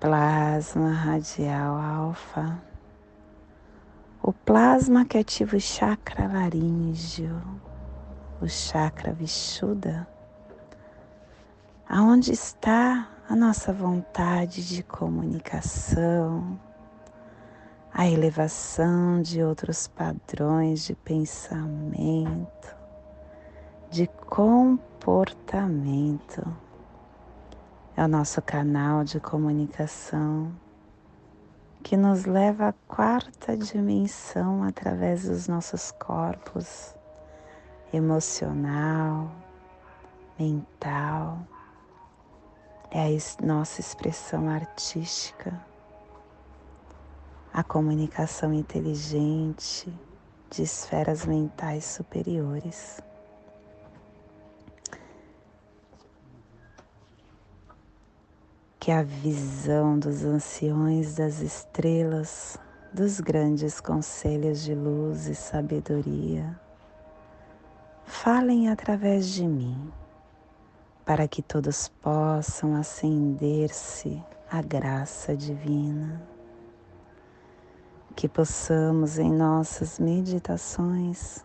[0.00, 2.62] plasma radial alfa,
[4.22, 7.42] o plasma que ativa o chakra laríngeo,
[8.40, 10.06] o chakra vishuda,
[11.88, 16.56] aonde está a nossa vontade de comunicação,
[17.92, 22.76] a elevação de outros padrões de pensamento,
[23.90, 26.46] de comportamento
[27.98, 30.52] é o nosso canal de comunicação
[31.82, 36.94] que nos leva à quarta dimensão através dos nossos corpos
[37.92, 39.28] emocional,
[40.38, 41.40] mental,
[42.92, 45.60] é a nossa expressão artística,
[47.52, 49.92] a comunicação inteligente
[50.48, 53.07] de esferas mentais superiores.
[58.80, 62.56] Que a visão dos anciões das estrelas,
[62.92, 66.58] dos grandes conselhos de luz e sabedoria,
[68.04, 69.92] falem através de mim,
[71.04, 76.22] para que todos possam acender-se à graça divina.
[78.14, 81.44] Que possamos em nossas meditações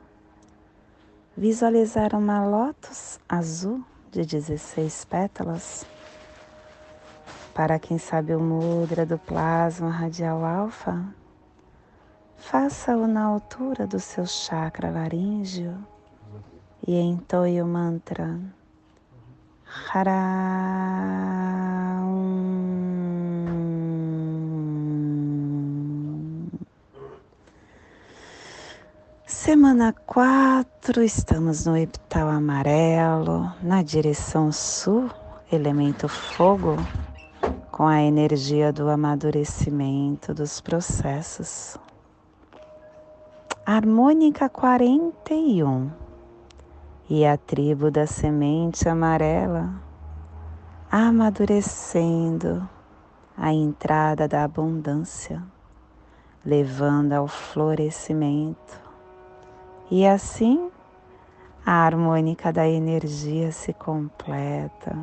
[1.35, 5.85] visualizar uma lótus azul de 16 pétalas
[7.53, 11.05] para quem sabe o mudra do plasma radial alfa,
[12.35, 15.77] faça-o na altura do seu chakra laríngeo
[16.85, 18.39] e entoie o mantra.
[29.27, 35.09] Semana 4, estamos no epital amarelo, na direção sul,
[35.51, 36.77] elemento fogo
[37.73, 41.75] com a energia do amadurecimento dos processos.
[43.65, 45.89] Harmônica 41
[47.09, 49.73] e a tribo da semente amarela
[50.91, 52.69] amadurecendo
[53.35, 55.41] a entrada da abundância,
[56.45, 58.79] levando ao florescimento.
[59.89, 60.69] E assim
[61.65, 64.95] a harmônica da energia se completa,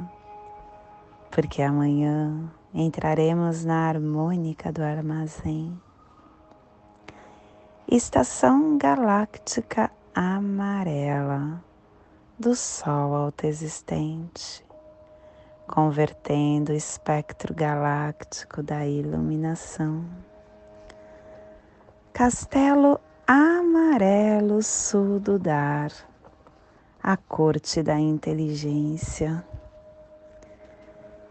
[1.33, 5.77] porque amanhã entraremos na harmônica do armazém.
[7.89, 11.63] Estação galáctica amarela
[12.39, 14.65] do Sol autoexistente,
[15.67, 20.05] convertendo o espectro galáctico da iluminação.
[22.13, 25.91] Castelo amarelo sul do dar,
[27.03, 29.45] a corte da inteligência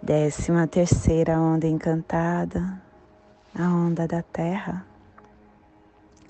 [0.01, 2.81] Décima terceira onda encantada,
[3.53, 4.85] a onda da terra.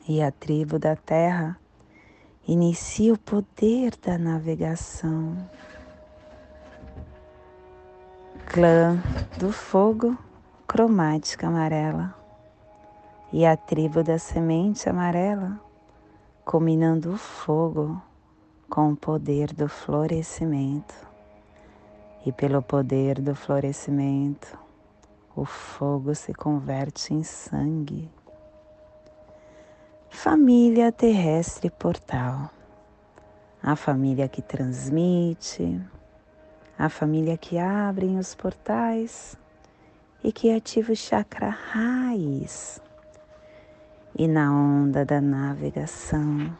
[0.07, 1.55] E a tribo da terra
[2.47, 5.38] inicia o poder da navegação.
[8.47, 8.97] Clã
[9.38, 10.17] do fogo,
[10.67, 12.15] cromática amarela.
[13.32, 15.61] E a tribo da semente amarela,
[16.43, 18.01] combinando o fogo
[18.67, 21.09] com o poder do florescimento
[22.30, 24.55] e pelo poder do florescimento,
[25.36, 28.07] o fogo se converte em sangue.
[30.11, 32.51] Família terrestre portal,
[33.63, 35.82] a família que transmite,
[36.77, 39.36] a família que abre os portais
[40.23, 42.80] e que ativa o chakra raiz.
[44.15, 46.55] E na onda da navegação,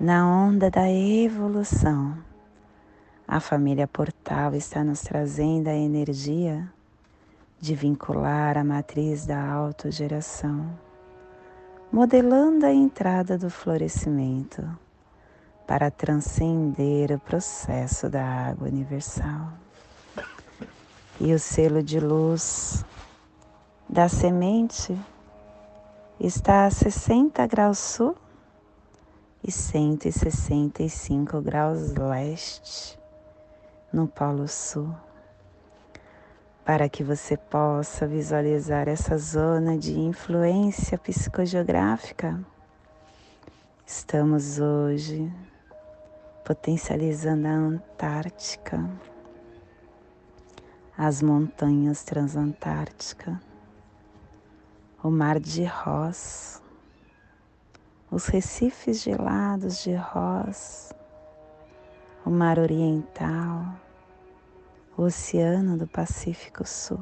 [0.00, 2.16] na onda da evolução,
[3.28, 6.72] a família Portal está nos trazendo a energia
[7.58, 10.70] de vincular a matriz da autogeração,
[11.90, 14.64] modelando a entrada do florescimento
[15.66, 19.52] para transcender o processo da água universal.
[21.18, 22.84] E o selo de luz
[23.88, 24.96] da semente
[26.20, 28.14] está a 60 graus sul
[29.42, 32.96] e 165 graus leste
[33.92, 34.94] no Polo Sul,
[36.64, 42.40] para que você possa visualizar essa zona de influência psicogeográfica.
[43.86, 45.32] Estamos hoje
[46.44, 48.88] potencializando a Antártica,
[50.98, 53.36] as montanhas transantárticas,
[55.02, 56.60] o mar de Ross,
[58.10, 60.92] os recifes gelados de Ross,
[62.26, 63.64] o mar oriental,
[64.96, 66.98] o oceano do Pacífico Sul.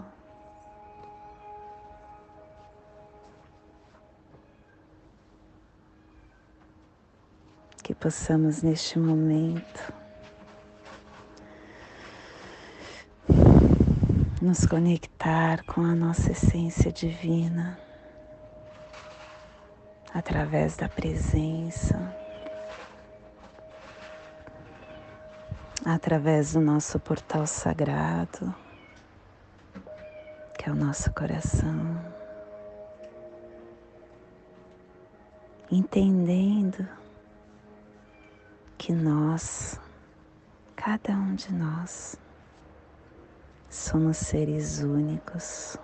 [7.82, 9.94] Que possamos neste momento
[14.42, 17.78] nos conectar com a nossa essência divina
[20.12, 22.14] através da presença,
[25.84, 28.54] através do nosso portal sagrado,
[30.58, 32.02] que é o nosso coração,
[35.70, 36.88] entendendo
[38.78, 39.78] que nós,
[40.74, 42.16] cada um de nós,
[43.68, 45.76] somos seres únicos,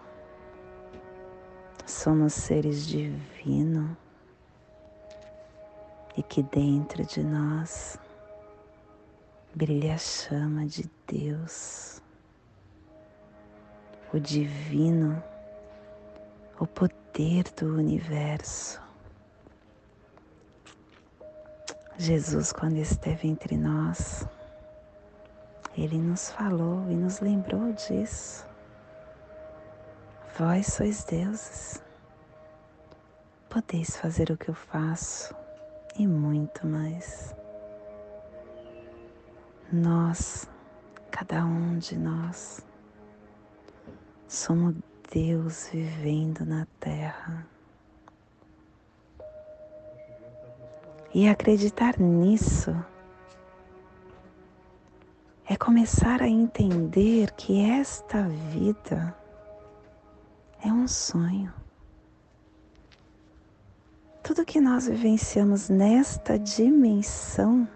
[1.85, 3.97] somos seres divinos
[6.17, 7.99] e que dentro de nós
[9.55, 12.01] brilha a chama de Deus,
[14.13, 15.23] o divino,
[16.59, 18.81] o poder do universo.
[21.99, 24.27] Jesus, quando esteve entre nós,
[25.77, 28.47] ele nos falou e nos lembrou disso.
[30.39, 31.83] Vós sois deuses,
[33.49, 35.35] podeis fazer o que eu faço
[35.99, 37.35] e muito mais.
[39.73, 40.51] Nós,
[41.13, 42.67] cada um de nós,
[44.27, 44.75] somos
[45.13, 47.47] Deus vivendo na Terra.
[51.15, 52.75] E acreditar nisso
[55.47, 59.17] é começar a entender que esta vida
[60.65, 61.55] é um sonho.
[64.21, 67.69] Tudo que nós vivenciamos nesta dimensão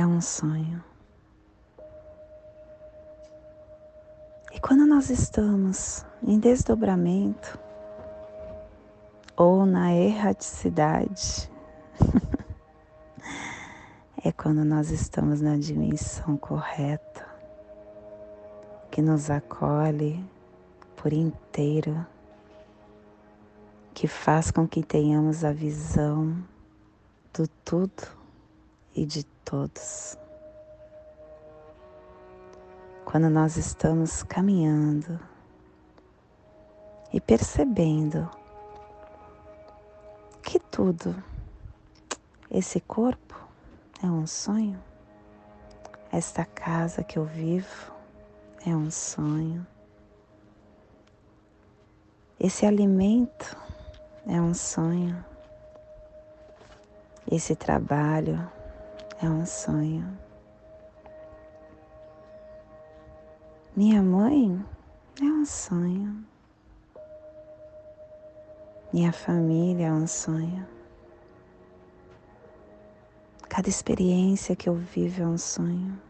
[0.00, 0.82] é um sonho.
[4.52, 7.58] E quando nós estamos em desdobramento
[9.36, 11.50] ou na erraticidade,
[14.24, 17.28] é quando nós estamos na dimensão correta,
[18.90, 20.24] que nos acolhe
[20.96, 22.06] por inteiro
[23.92, 26.42] que faz com que tenhamos a visão
[27.34, 28.02] do tudo
[28.94, 30.16] e de todos.
[33.04, 35.18] Quando nós estamos caminhando
[37.12, 38.30] e percebendo
[40.40, 41.20] que tudo,
[42.48, 43.34] esse corpo
[44.00, 44.80] é um sonho,
[46.12, 47.92] esta casa que eu vivo
[48.64, 49.66] é um sonho,
[52.38, 53.56] esse alimento
[54.28, 55.24] é um sonho.
[57.30, 58.50] Esse trabalho
[59.22, 60.18] é um sonho.
[63.76, 64.64] Minha mãe
[65.20, 66.24] é um sonho.
[68.92, 70.66] Minha família é um sonho.
[73.48, 76.00] Cada experiência que eu vivo é um sonho.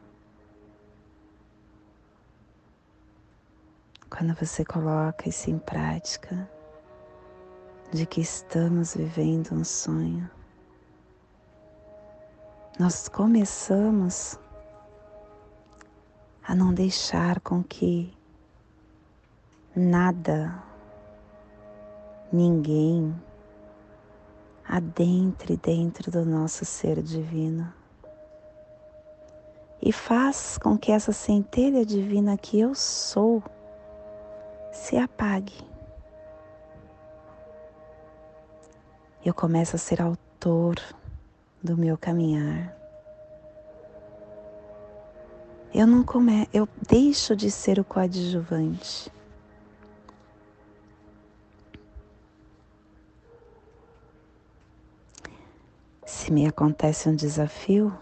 [4.09, 6.49] Quando você coloca isso em prática,
[7.93, 10.31] de que estamos vivendo um sonho.
[12.79, 14.39] Nós começamos
[16.43, 18.17] a não deixar com que
[19.77, 20.63] nada,
[22.33, 23.15] ninguém
[24.67, 27.73] adentre dentro do nosso ser divino
[29.83, 33.43] e faz com que essa centelha divina que eu sou
[34.73, 35.71] se apague.
[39.25, 40.77] eu começo a ser autor
[41.63, 42.77] do meu caminhar.
[45.73, 49.13] Eu não come, eu deixo de ser o coadjuvante.
[56.05, 57.97] Se me acontece um desafio,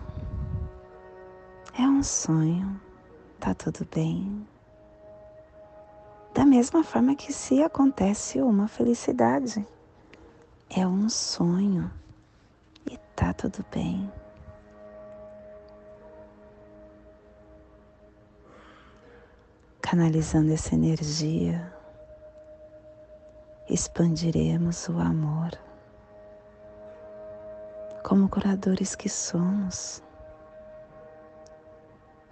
[1.79, 2.81] é um sonho,
[3.39, 4.47] tá tudo bem.
[6.49, 9.65] mesma forma que se acontece uma felicidade.
[10.69, 11.89] É um sonho
[12.91, 14.11] e tá tudo bem.
[19.81, 21.73] Canalizando essa energia,
[23.69, 25.51] expandiremos o amor.
[28.03, 30.03] Como curadores que somos,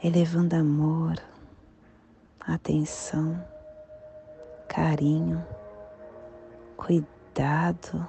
[0.02, 1.16] elevando amor,
[2.40, 3.42] atenção,
[4.68, 5.44] carinho,
[6.76, 8.06] cuidado,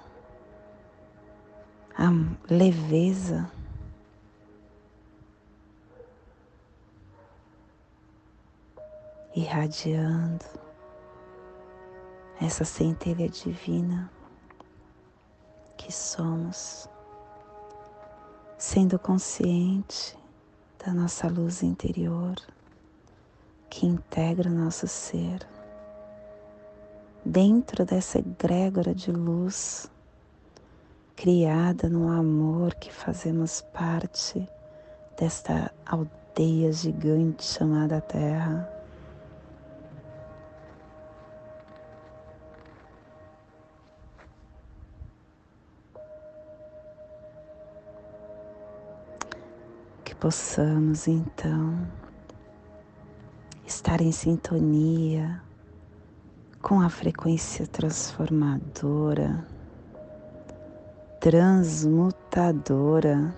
[1.98, 2.10] a
[2.50, 3.52] leveza.
[9.36, 10.46] Irradiando
[12.42, 14.12] essa centelha divina
[15.76, 16.88] que somos,
[18.58, 20.18] sendo consciente
[20.84, 22.36] da nossa luz interior
[23.70, 25.48] que integra o nosso ser.
[27.24, 29.90] Dentro dessa egrégora de luz,
[31.18, 34.48] criada no amor que fazemos parte
[35.20, 38.72] desta aldeia gigante chamada Terra.
[50.06, 51.76] Que possamos então
[53.66, 55.42] estar em sintonia
[56.62, 59.57] com a frequência transformadora,
[61.30, 63.36] transmutadora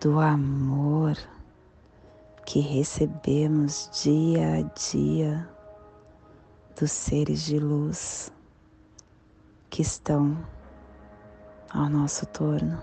[0.00, 1.16] do amor
[2.46, 5.50] que recebemos dia a dia
[6.78, 8.32] dos seres de luz
[9.68, 10.38] que estão
[11.70, 12.80] ao nosso torno,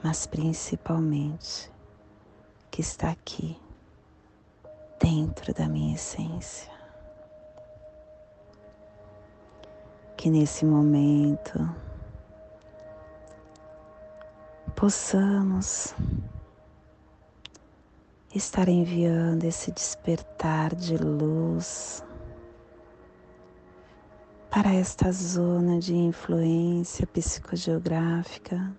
[0.00, 1.72] mas principalmente
[2.70, 3.60] que está aqui
[5.02, 6.70] dentro da minha essência.
[10.16, 11.87] Que nesse momento
[14.78, 15.92] possamos
[18.32, 22.04] estar enviando esse despertar de luz
[24.48, 28.72] para esta zona de influência psicogeográfica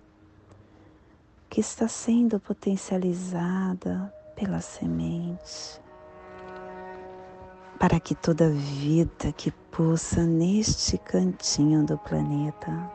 [1.50, 5.82] que está sendo potencializada pela semente
[7.78, 12.90] para que toda vida que pulsa neste cantinho do planeta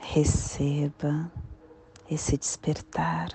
[0.00, 1.30] receba
[2.10, 3.30] esse despertar.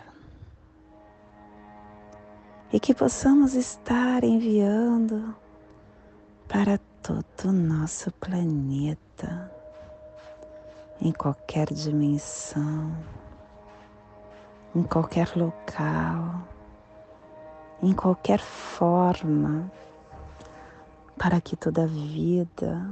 [2.72, 5.36] E que possamos estar enviando
[6.48, 9.52] para todo o nosso planeta,
[11.02, 12.96] em qualquer dimensão,
[14.76, 16.48] em qualquer local,
[17.82, 19.72] em qualquer forma
[21.18, 22.92] para que toda vida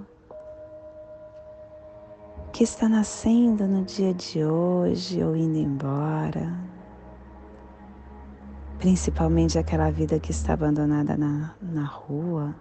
[2.52, 6.58] que está nascendo no dia de hoje ou indo embora,
[8.80, 12.56] principalmente aquela vida que está abandonada na, na rua,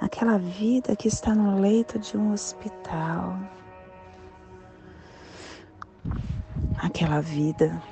[0.00, 3.38] aquela vida que está no leito de um hospital,
[6.78, 7.82] aquela vida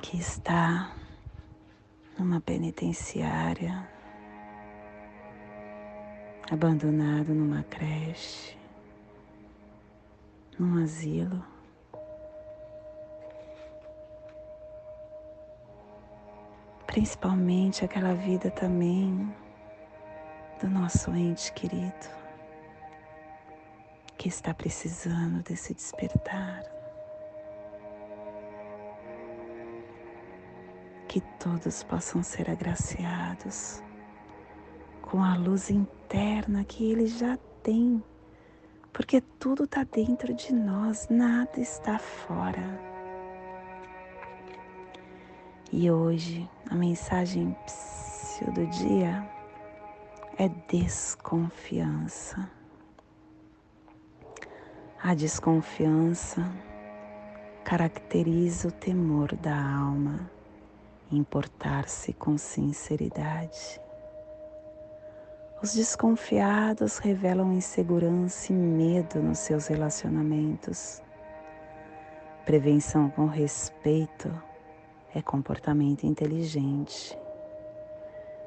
[0.00, 0.92] que está
[2.18, 3.88] numa penitenciária,
[6.52, 8.58] abandonado numa creche,
[10.58, 11.42] num asilo.
[16.86, 19.34] Principalmente aquela vida também
[20.60, 22.22] do nosso ente querido
[24.18, 26.70] que está precisando desse despertar.
[31.08, 33.82] que todos possam ser agraciados
[35.12, 38.02] com a luz interna que Ele já tem,
[38.94, 42.80] porque tudo está dentro de nós, nada está fora.
[45.70, 47.54] E hoje a mensagem
[48.54, 49.30] do dia
[50.38, 52.50] é desconfiança.
[55.02, 56.50] A desconfiança
[57.62, 60.30] caracteriza o temor da alma
[61.10, 63.81] importar-se com sinceridade.
[65.62, 71.00] Os desconfiados revelam insegurança e medo nos seus relacionamentos.
[72.44, 74.28] Prevenção com respeito
[75.14, 77.16] é comportamento inteligente.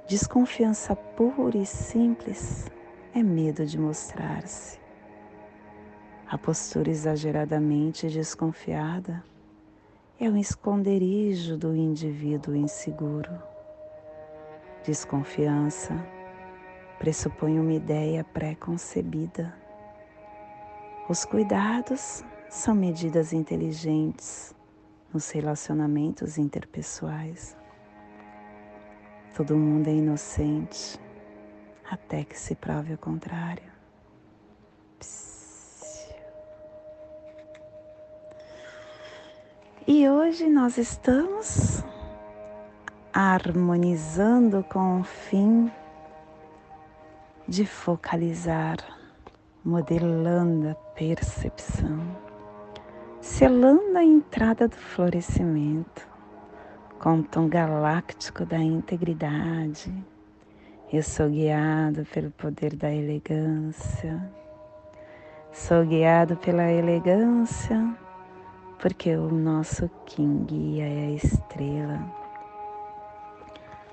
[0.05, 2.69] Desconfiança pura e simples
[3.13, 4.77] é medo de mostrar-se.
[6.27, 9.23] A postura exageradamente desconfiada
[10.19, 13.41] é um esconderijo do indivíduo inseguro.
[14.83, 16.14] Desconfiança
[16.99, 19.53] pressupõe uma ideia pré-concebida.
[21.07, 24.55] Os cuidados são medidas inteligentes
[25.13, 27.55] nos relacionamentos interpessoais.
[29.35, 30.99] Todo mundo é inocente
[31.89, 33.75] até que se prove o contrário.
[39.87, 41.83] E hoje nós estamos
[43.13, 45.71] harmonizando com o fim
[47.47, 48.77] de focalizar,
[49.63, 51.99] modelando a percepção,
[53.21, 56.07] selando a entrada do florescimento
[56.99, 59.93] com o tom galáctico da integridade.
[60.91, 64.31] Eu sou guiado pelo poder da elegância.
[65.51, 67.95] Sou guiado pela elegância
[68.79, 72.25] porque o nosso Kim guia é a estrela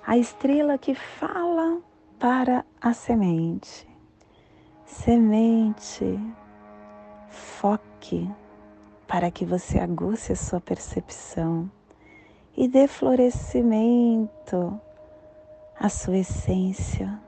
[0.04, 1.80] a estrela que fala
[2.22, 3.84] para a semente.
[4.86, 6.20] Semente,
[7.28, 8.30] foque
[9.08, 11.68] para que você aguce a sua percepção
[12.56, 14.80] e dê florescimento
[15.80, 17.20] à sua essência.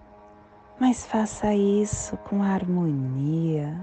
[0.78, 3.76] Mas faça isso com harmonia,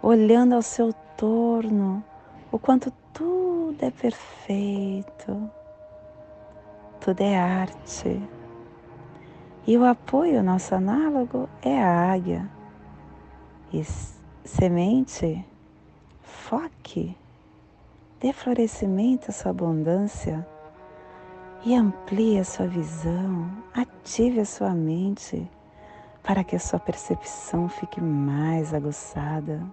[0.00, 2.02] olhando ao seu torno
[2.50, 5.50] o quanto tudo é perfeito
[7.04, 8.22] tudo é arte.
[9.64, 12.50] E o apoio, nosso análogo, é a águia.
[13.72, 13.84] E
[14.44, 15.46] semente,
[16.20, 17.16] foque,
[18.20, 20.44] dê florescimento à sua abundância
[21.64, 25.48] e amplie a sua visão, ative a sua mente
[26.24, 29.64] para que a sua percepção fique mais aguçada.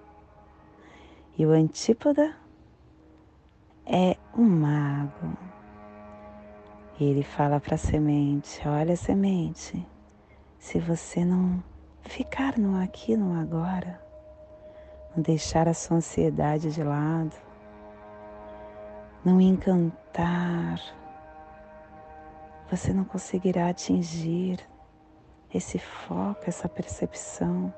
[1.35, 2.35] E o antípoda
[3.87, 5.35] é o mago
[6.99, 9.87] e ele fala para a semente: Olha, semente,
[10.57, 11.63] se você não
[12.01, 14.01] ficar no aqui, no agora,
[15.15, 17.35] não deixar a sua ansiedade de lado,
[19.23, 20.79] não encantar,
[22.69, 24.59] você não conseguirá atingir
[25.53, 27.73] esse foco, essa percepção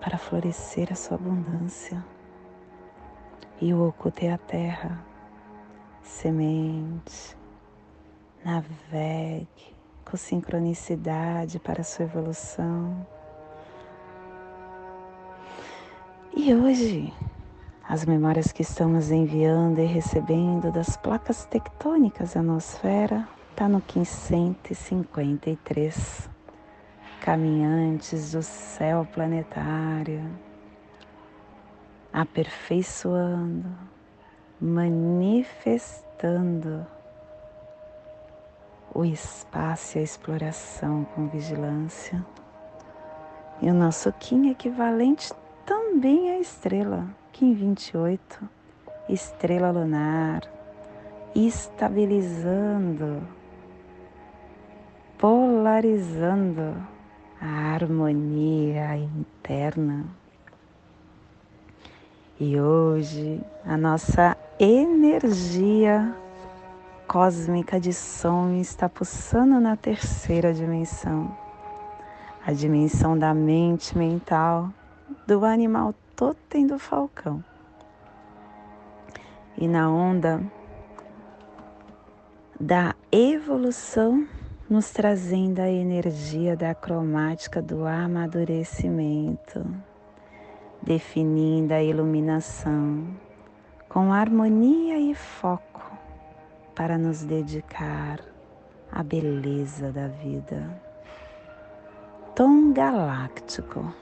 [0.00, 2.04] para florescer a sua abundância.
[3.60, 5.04] E o oculto é a terra,
[6.02, 7.37] semente,
[8.48, 9.76] Navegue
[10.06, 13.06] com sincronicidade para a sua evolução.
[16.34, 17.12] E hoje,
[17.86, 26.30] as memórias que estamos enviando e recebendo das placas tectônicas da nosfera está no 553.
[27.20, 30.24] Caminhantes do céu planetário,
[32.14, 33.68] aperfeiçoando,
[34.58, 36.86] manifestando
[38.98, 42.26] o espaço e a exploração com vigilância.
[43.62, 45.32] E o nosso Kim equivalente
[45.64, 48.48] também é estrela, Kim 28,
[49.08, 50.42] estrela lunar,
[51.32, 53.22] estabilizando,
[55.16, 56.74] polarizando
[57.40, 60.06] a harmonia interna.
[62.40, 66.16] E hoje a nossa energia
[67.08, 71.34] cósmica de som está pulsando na terceira dimensão,
[72.46, 74.68] a dimensão da mente mental
[75.26, 77.42] do animal totem do falcão.
[79.56, 80.42] E na onda
[82.60, 84.28] da evolução,
[84.68, 89.64] nos trazendo a energia da cromática do amadurecimento,
[90.82, 93.08] definindo a iluminação
[93.88, 95.87] com harmonia e foco
[96.78, 98.20] para nos dedicar
[98.92, 100.80] à beleza da vida.
[102.36, 103.92] Tom galáctico,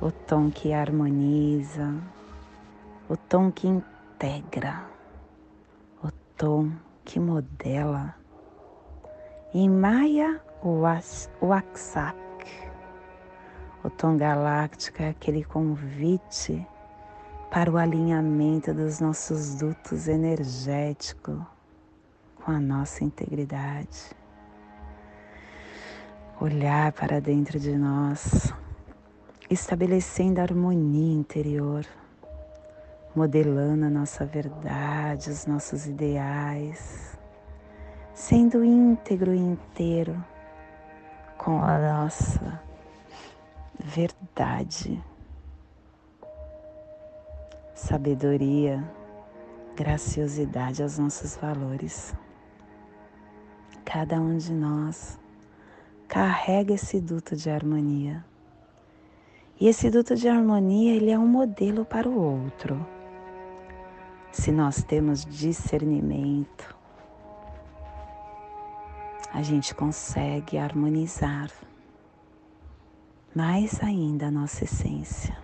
[0.00, 1.94] o tom que harmoniza,
[3.08, 4.86] o tom que integra,
[6.02, 6.72] o tom
[7.04, 8.16] que modela.
[9.54, 10.42] Em Maia
[11.40, 12.18] Waksak,
[13.84, 16.66] o tom galáctico é aquele convite
[17.52, 21.56] para o alinhamento dos nossos dutos energéticos
[22.48, 24.10] com a nossa integridade.
[26.40, 28.54] Olhar para dentro de nós,
[29.50, 31.84] estabelecendo a harmonia interior,
[33.14, 37.18] modelando a nossa verdade, os nossos ideais,
[38.14, 40.16] sendo íntegro e inteiro
[41.36, 42.62] com a nossa
[43.78, 45.04] verdade,
[47.74, 48.82] sabedoria,
[49.76, 52.14] graciosidade aos nossos valores
[53.90, 55.18] cada um de nós
[56.06, 58.22] carrega esse duto de harmonia.
[59.58, 62.86] E esse duto de harmonia, ele é um modelo para o outro.
[64.30, 66.76] Se nós temos discernimento,
[69.32, 71.50] a gente consegue harmonizar
[73.34, 75.34] mais ainda a nossa essência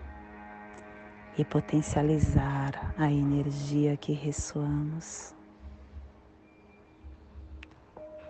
[1.38, 5.34] e potencializar a energia que ressoamos.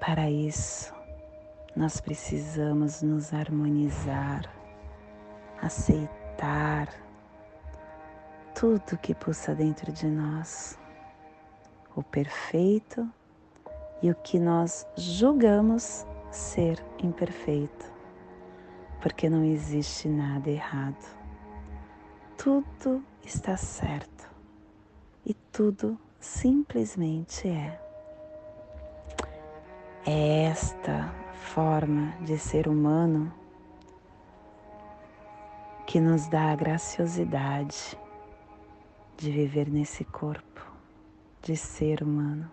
[0.07, 0.93] Para isso,
[1.75, 4.43] nós precisamos nos harmonizar
[5.63, 6.91] aceitar
[8.55, 10.79] tudo que pulsa dentro de nós,
[11.97, 13.09] o perfeito
[14.03, 17.91] e o que nós julgamos ser imperfeito,
[19.01, 21.17] porque não existe nada errado.
[22.37, 24.29] Tudo está certo
[25.25, 27.84] e tudo simplesmente é.
[30.07, 33.33] É esta forma de ser humano
[35.87, 37.99] que nos dá a graciosidade
[39.17, 40.61] de viver nesse corpo
[41.41, 42.51] de ser humano.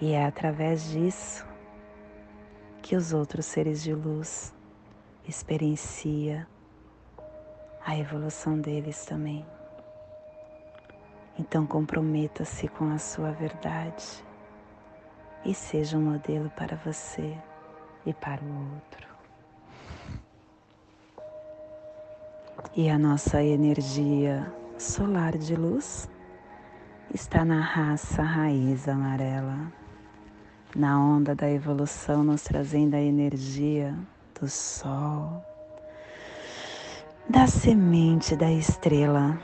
[0.00, 1.44] E é através disso
[2.82, 4.54] que os outros seres de luz
[5.26, 6.46] experiencia
[7.84, 9.44] a evolução deles também.
[11.36, 14.27] Então comprometa-se com a sua verdade
[15.44, 17.36] e seja um modelo para você
[18.04, 19.08] e para o outro.
[22.74, 26.08] E a nossa energia solar de luz
[27.12, 29.72] está na raça raiz amarela,
[30.76, 33.96] na onda da evolução, nos trazendo a energia
[34.38, 35.42] do sol,
[37.28, 39.38] da semente da estrela.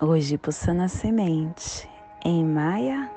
[0.00, 1.88] Hoje pulsando a semente
[2.24, 3.13] em Maya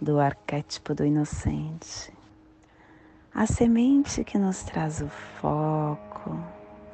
[0.00, 2.12] Do arquétipo do inocente.
[3.34, 6.38] A semente que nos traz o foco,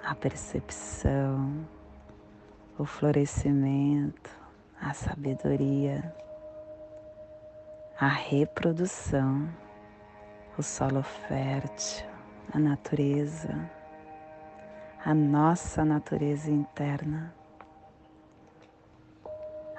[0.04, 1.66] a percepção,
[2.78, 4.30] o florescimento,
[4.80, 6.14] a sabedoria,
[7.98, 9.48] a reprodução,
[10.56, 12.06] o solo fértil,
[12.52, 13.58] a natureza,
[15.04, 17.37] a nossa natureza interna.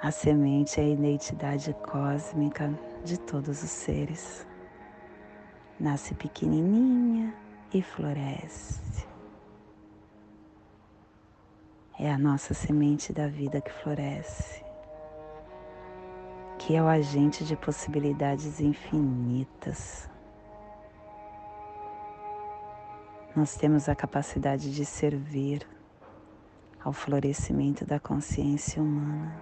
[0.02, 2.72] A semente é a identidade cósmica
[3.04, 4.46] de todos os seres.
[5.78, 7.34] Nasce pequenininha
[7.72, 9.10] e floresce
[12.02, 14.64] é a nossa semente da vida que floresce,
[16.58, 20.08] que é o agente de possibilidades infinitas.
[23.36, 25.68] Nós temos a capacidade de servir
[26.82, 29.38] ao florescimento da consciência humana,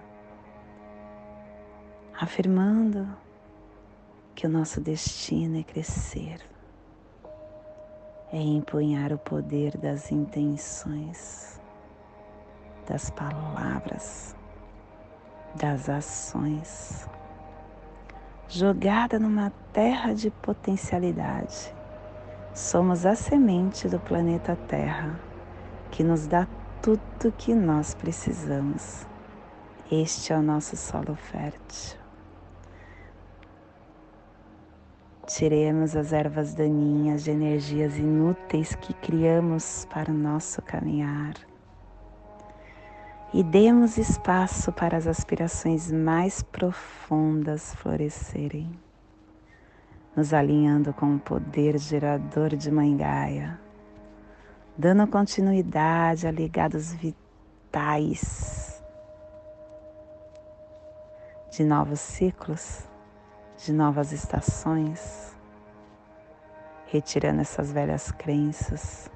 [2.19, 3.07] afirmando
[4.35, 6.41] que o nosso destino é crescer,
[8.33, 11.59] é empunhar o poder das intenções
[12.89, 14.35] das palavras,
[15.55, 17.07] das ações,
[18.47, 21.73] jogada numa terra de potencialidade.
[22.53, 25.19] Somos a semente do planeta Terra
[25.91, 26.47] que nos dá
[26.81, 29.07] tudo que nós precisamos.
[29.91, 32.08] Este é o nosso solo fértil.
[35.29, 41.35] Tiremos as ervas daninhas de energias inúteis que criamos para o nosso caminhar.
[43.31, 48.71] E demos espaço para as aspirações mais profundas florescerem,
[50.15, 53.59] nos alinhando com o poder gerador de Mãe Gaia,
[54.75, 58.83] dando continuidade a ligados vitais
[61.51, 62.88] de novos ciclos,
[63.63, 65.37] de novas estações,
[66.87, 69.09] retirando essas velhas crenças,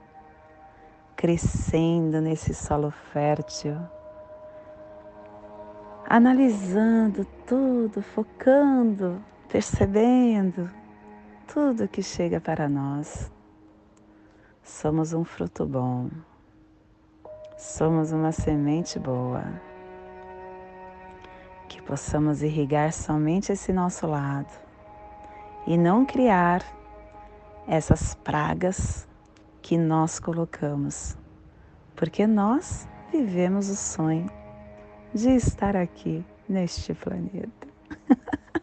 [1.15, 3.77] crescendo nesse solo fértil
[6.13, 10.69] analisando tudo, focando, percebendo
[11.51, 13.31] tudo que chega para nós.
[14.61, 16.09] Somos um fruto bom,
[17.57, 19.43] somos uma semente boa.
[21.73, 24.53] Que possamos irrigar somente esse nosso lado
[25.65, 26.63] e não criar
[27.67, 29.07] essas pragas
[29.59, 31.17] que nós colocamos,
[31.95, 34.29] porque nós vivemos o sonho
[35.15, 37.67] de estar aqui neste planeta.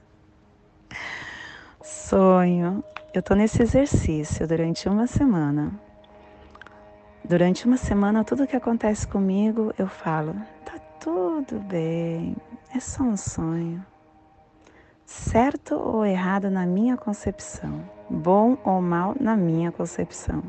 [1.82, 2.84] Sonho.
[3.12, 5.72] Eu estou nesse exercício durante uma semana.
[7.24, 10.32] Durante uma semana, tudo que acontece comigo, eu falo:
[10.64, 12.36] tá tudo bem,
[12.74, 13.84] é só um sonho.
[15.04, 20.42] Certo ou errado na minha concepção, bom ou mal na minha concepção.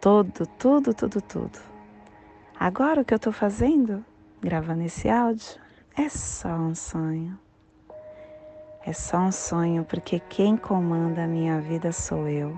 [0.00, 1.58] Todo, tudo, tudo, tudo.
[2.58, 4.04] Agora o que eu estou fazendo,
[4.40, 5.60] gravando esse áudio,
[5.96, 7.38] é só um sonho.
[8.86, 12.56] É só um sonho porque quem comanda a minha vida sou eu.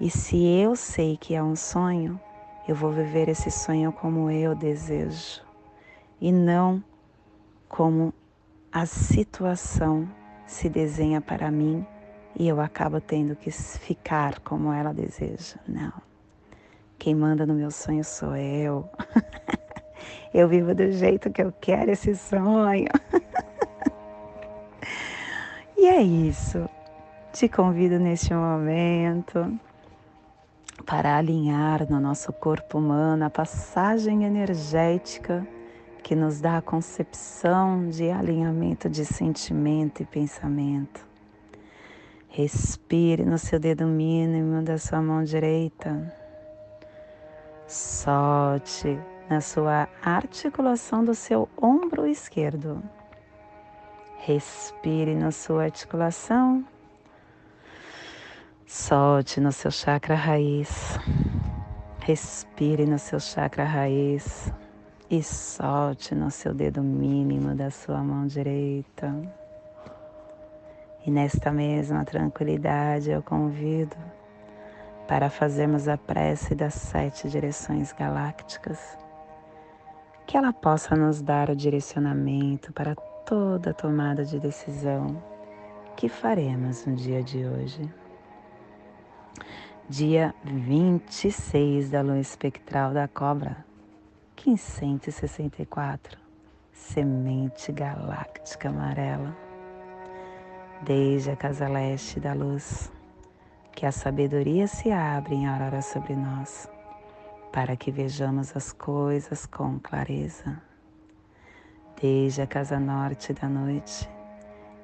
[0.00, 2.18] E se eu sei que é um sonho,
[2.66, 5.42] eu vou viver esse sonho como eu desejo
[6.20, 6.82] e não
[7.72, 8.12] como
[8.70, 10.06] a situação
[10.46, 11.86] se desenha para mim
[12.38, 15.56] e eu acabo tendo que ficar como ela deseja.
[15.66, 15.92] Não.
[16.98, 18.86] Quem manda no meu sonho sou eu.
[20.34, 22.90] eu vivo do jeito que eu quero esse sonho.
[25.74, 26.68] e é isso.
[27.32, 29.58] Te convido neste momento
[30.84, 35.46] para alinhar no nosso corpo humano a passagem energética
[36.02, 41.06] que nos dá a concepção de alinhamento de sentimento e pensamento.
[42.28, 46.12] Respire no seu dedo mínimo da sua mão direita.
[47.66, 48.98] Solte
[49.28, 52.82] na sua articulação do seu ombro esquerdo.
[54.18, 56.64] Respire na sua articulação.
[58.66, 60.98] Solte no seu chakra raiz.
[62.00, 64.52] Respire no seu chakra raiz
[65.12, 69.14] e solte no seu dedo mínimo da sua mão direita.
[71.04, 73.94] E nesta mesma tranquilidade eu convido
[75.06, 78.96] para fazermos a prece das sete direções galácticas,
[80.26, 85.22] que ela possa nos dar o direcionamento para toda tomada de decisão
[85.94, 87.82] que faremos no dia de hoje.
[89.90, 93.71] Dia 26 da lua espectral da cobra
[94.44, 96.18] 1564,
[96.72, 99.36] semente galáctica amarela.
[100.82, 102.90] Desde a casa leste da luz,
[103.70, 106.68] que a sabedoria se abre em aurora sobre nós,
[107.52, 110.60] para que vejamos as coisas com clareza.
[112.00, 114.10] Desde a casa norte da noite,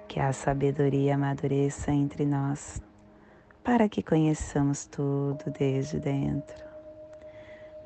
[0.07, 2.81] que a sabedoria amadureça entre nós,
[3.65, 6.68] para que conheçamos tudo desde dentro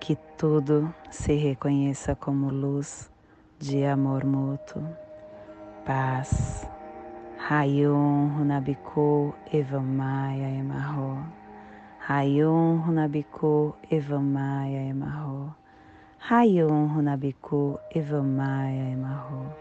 [0.00, 3.10] que tudo se reconheça como luz
[3.58, 4.82] de amor mútuo,
[5.84, 6.68] paz.
[7.48, 11.24] Rayon Runabiku Evamaya Emarro.
[12.06, 15.54] Rayon Runabiku Evamaya Emarro.
[16.18, 19.54] Rayon Runabiku Evamaya Emarro.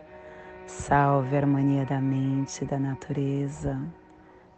[0.65, 3.80] Salve a harmonia da mente e da natureza.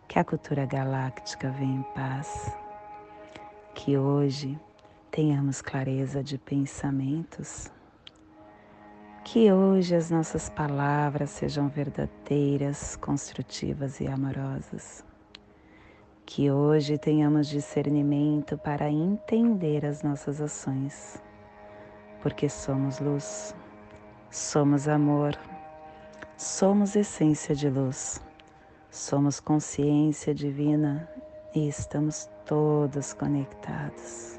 [0.07, 2.57] Que a cultura galáctica venha em paz.
[3.75, 4.57] Que hoje
[5.11, 7.71] tenhamos clareza de pensamentos.
[9.23, 15.03] Que hoje as nossas palavras sejam verdadeiras, construtivas e amorosas.
[16.25, 21.21] Que hoje tenhamos discernimento para entender as nossas ações,
[22.21, 23.55] porque somos luz,
[24.29, 25.35] somos amor,
[26.37, 28.21] somos essência de luz,
[28.91, 31.09] somos consciência divina
[31.55, 34.38] e estamos todos conectados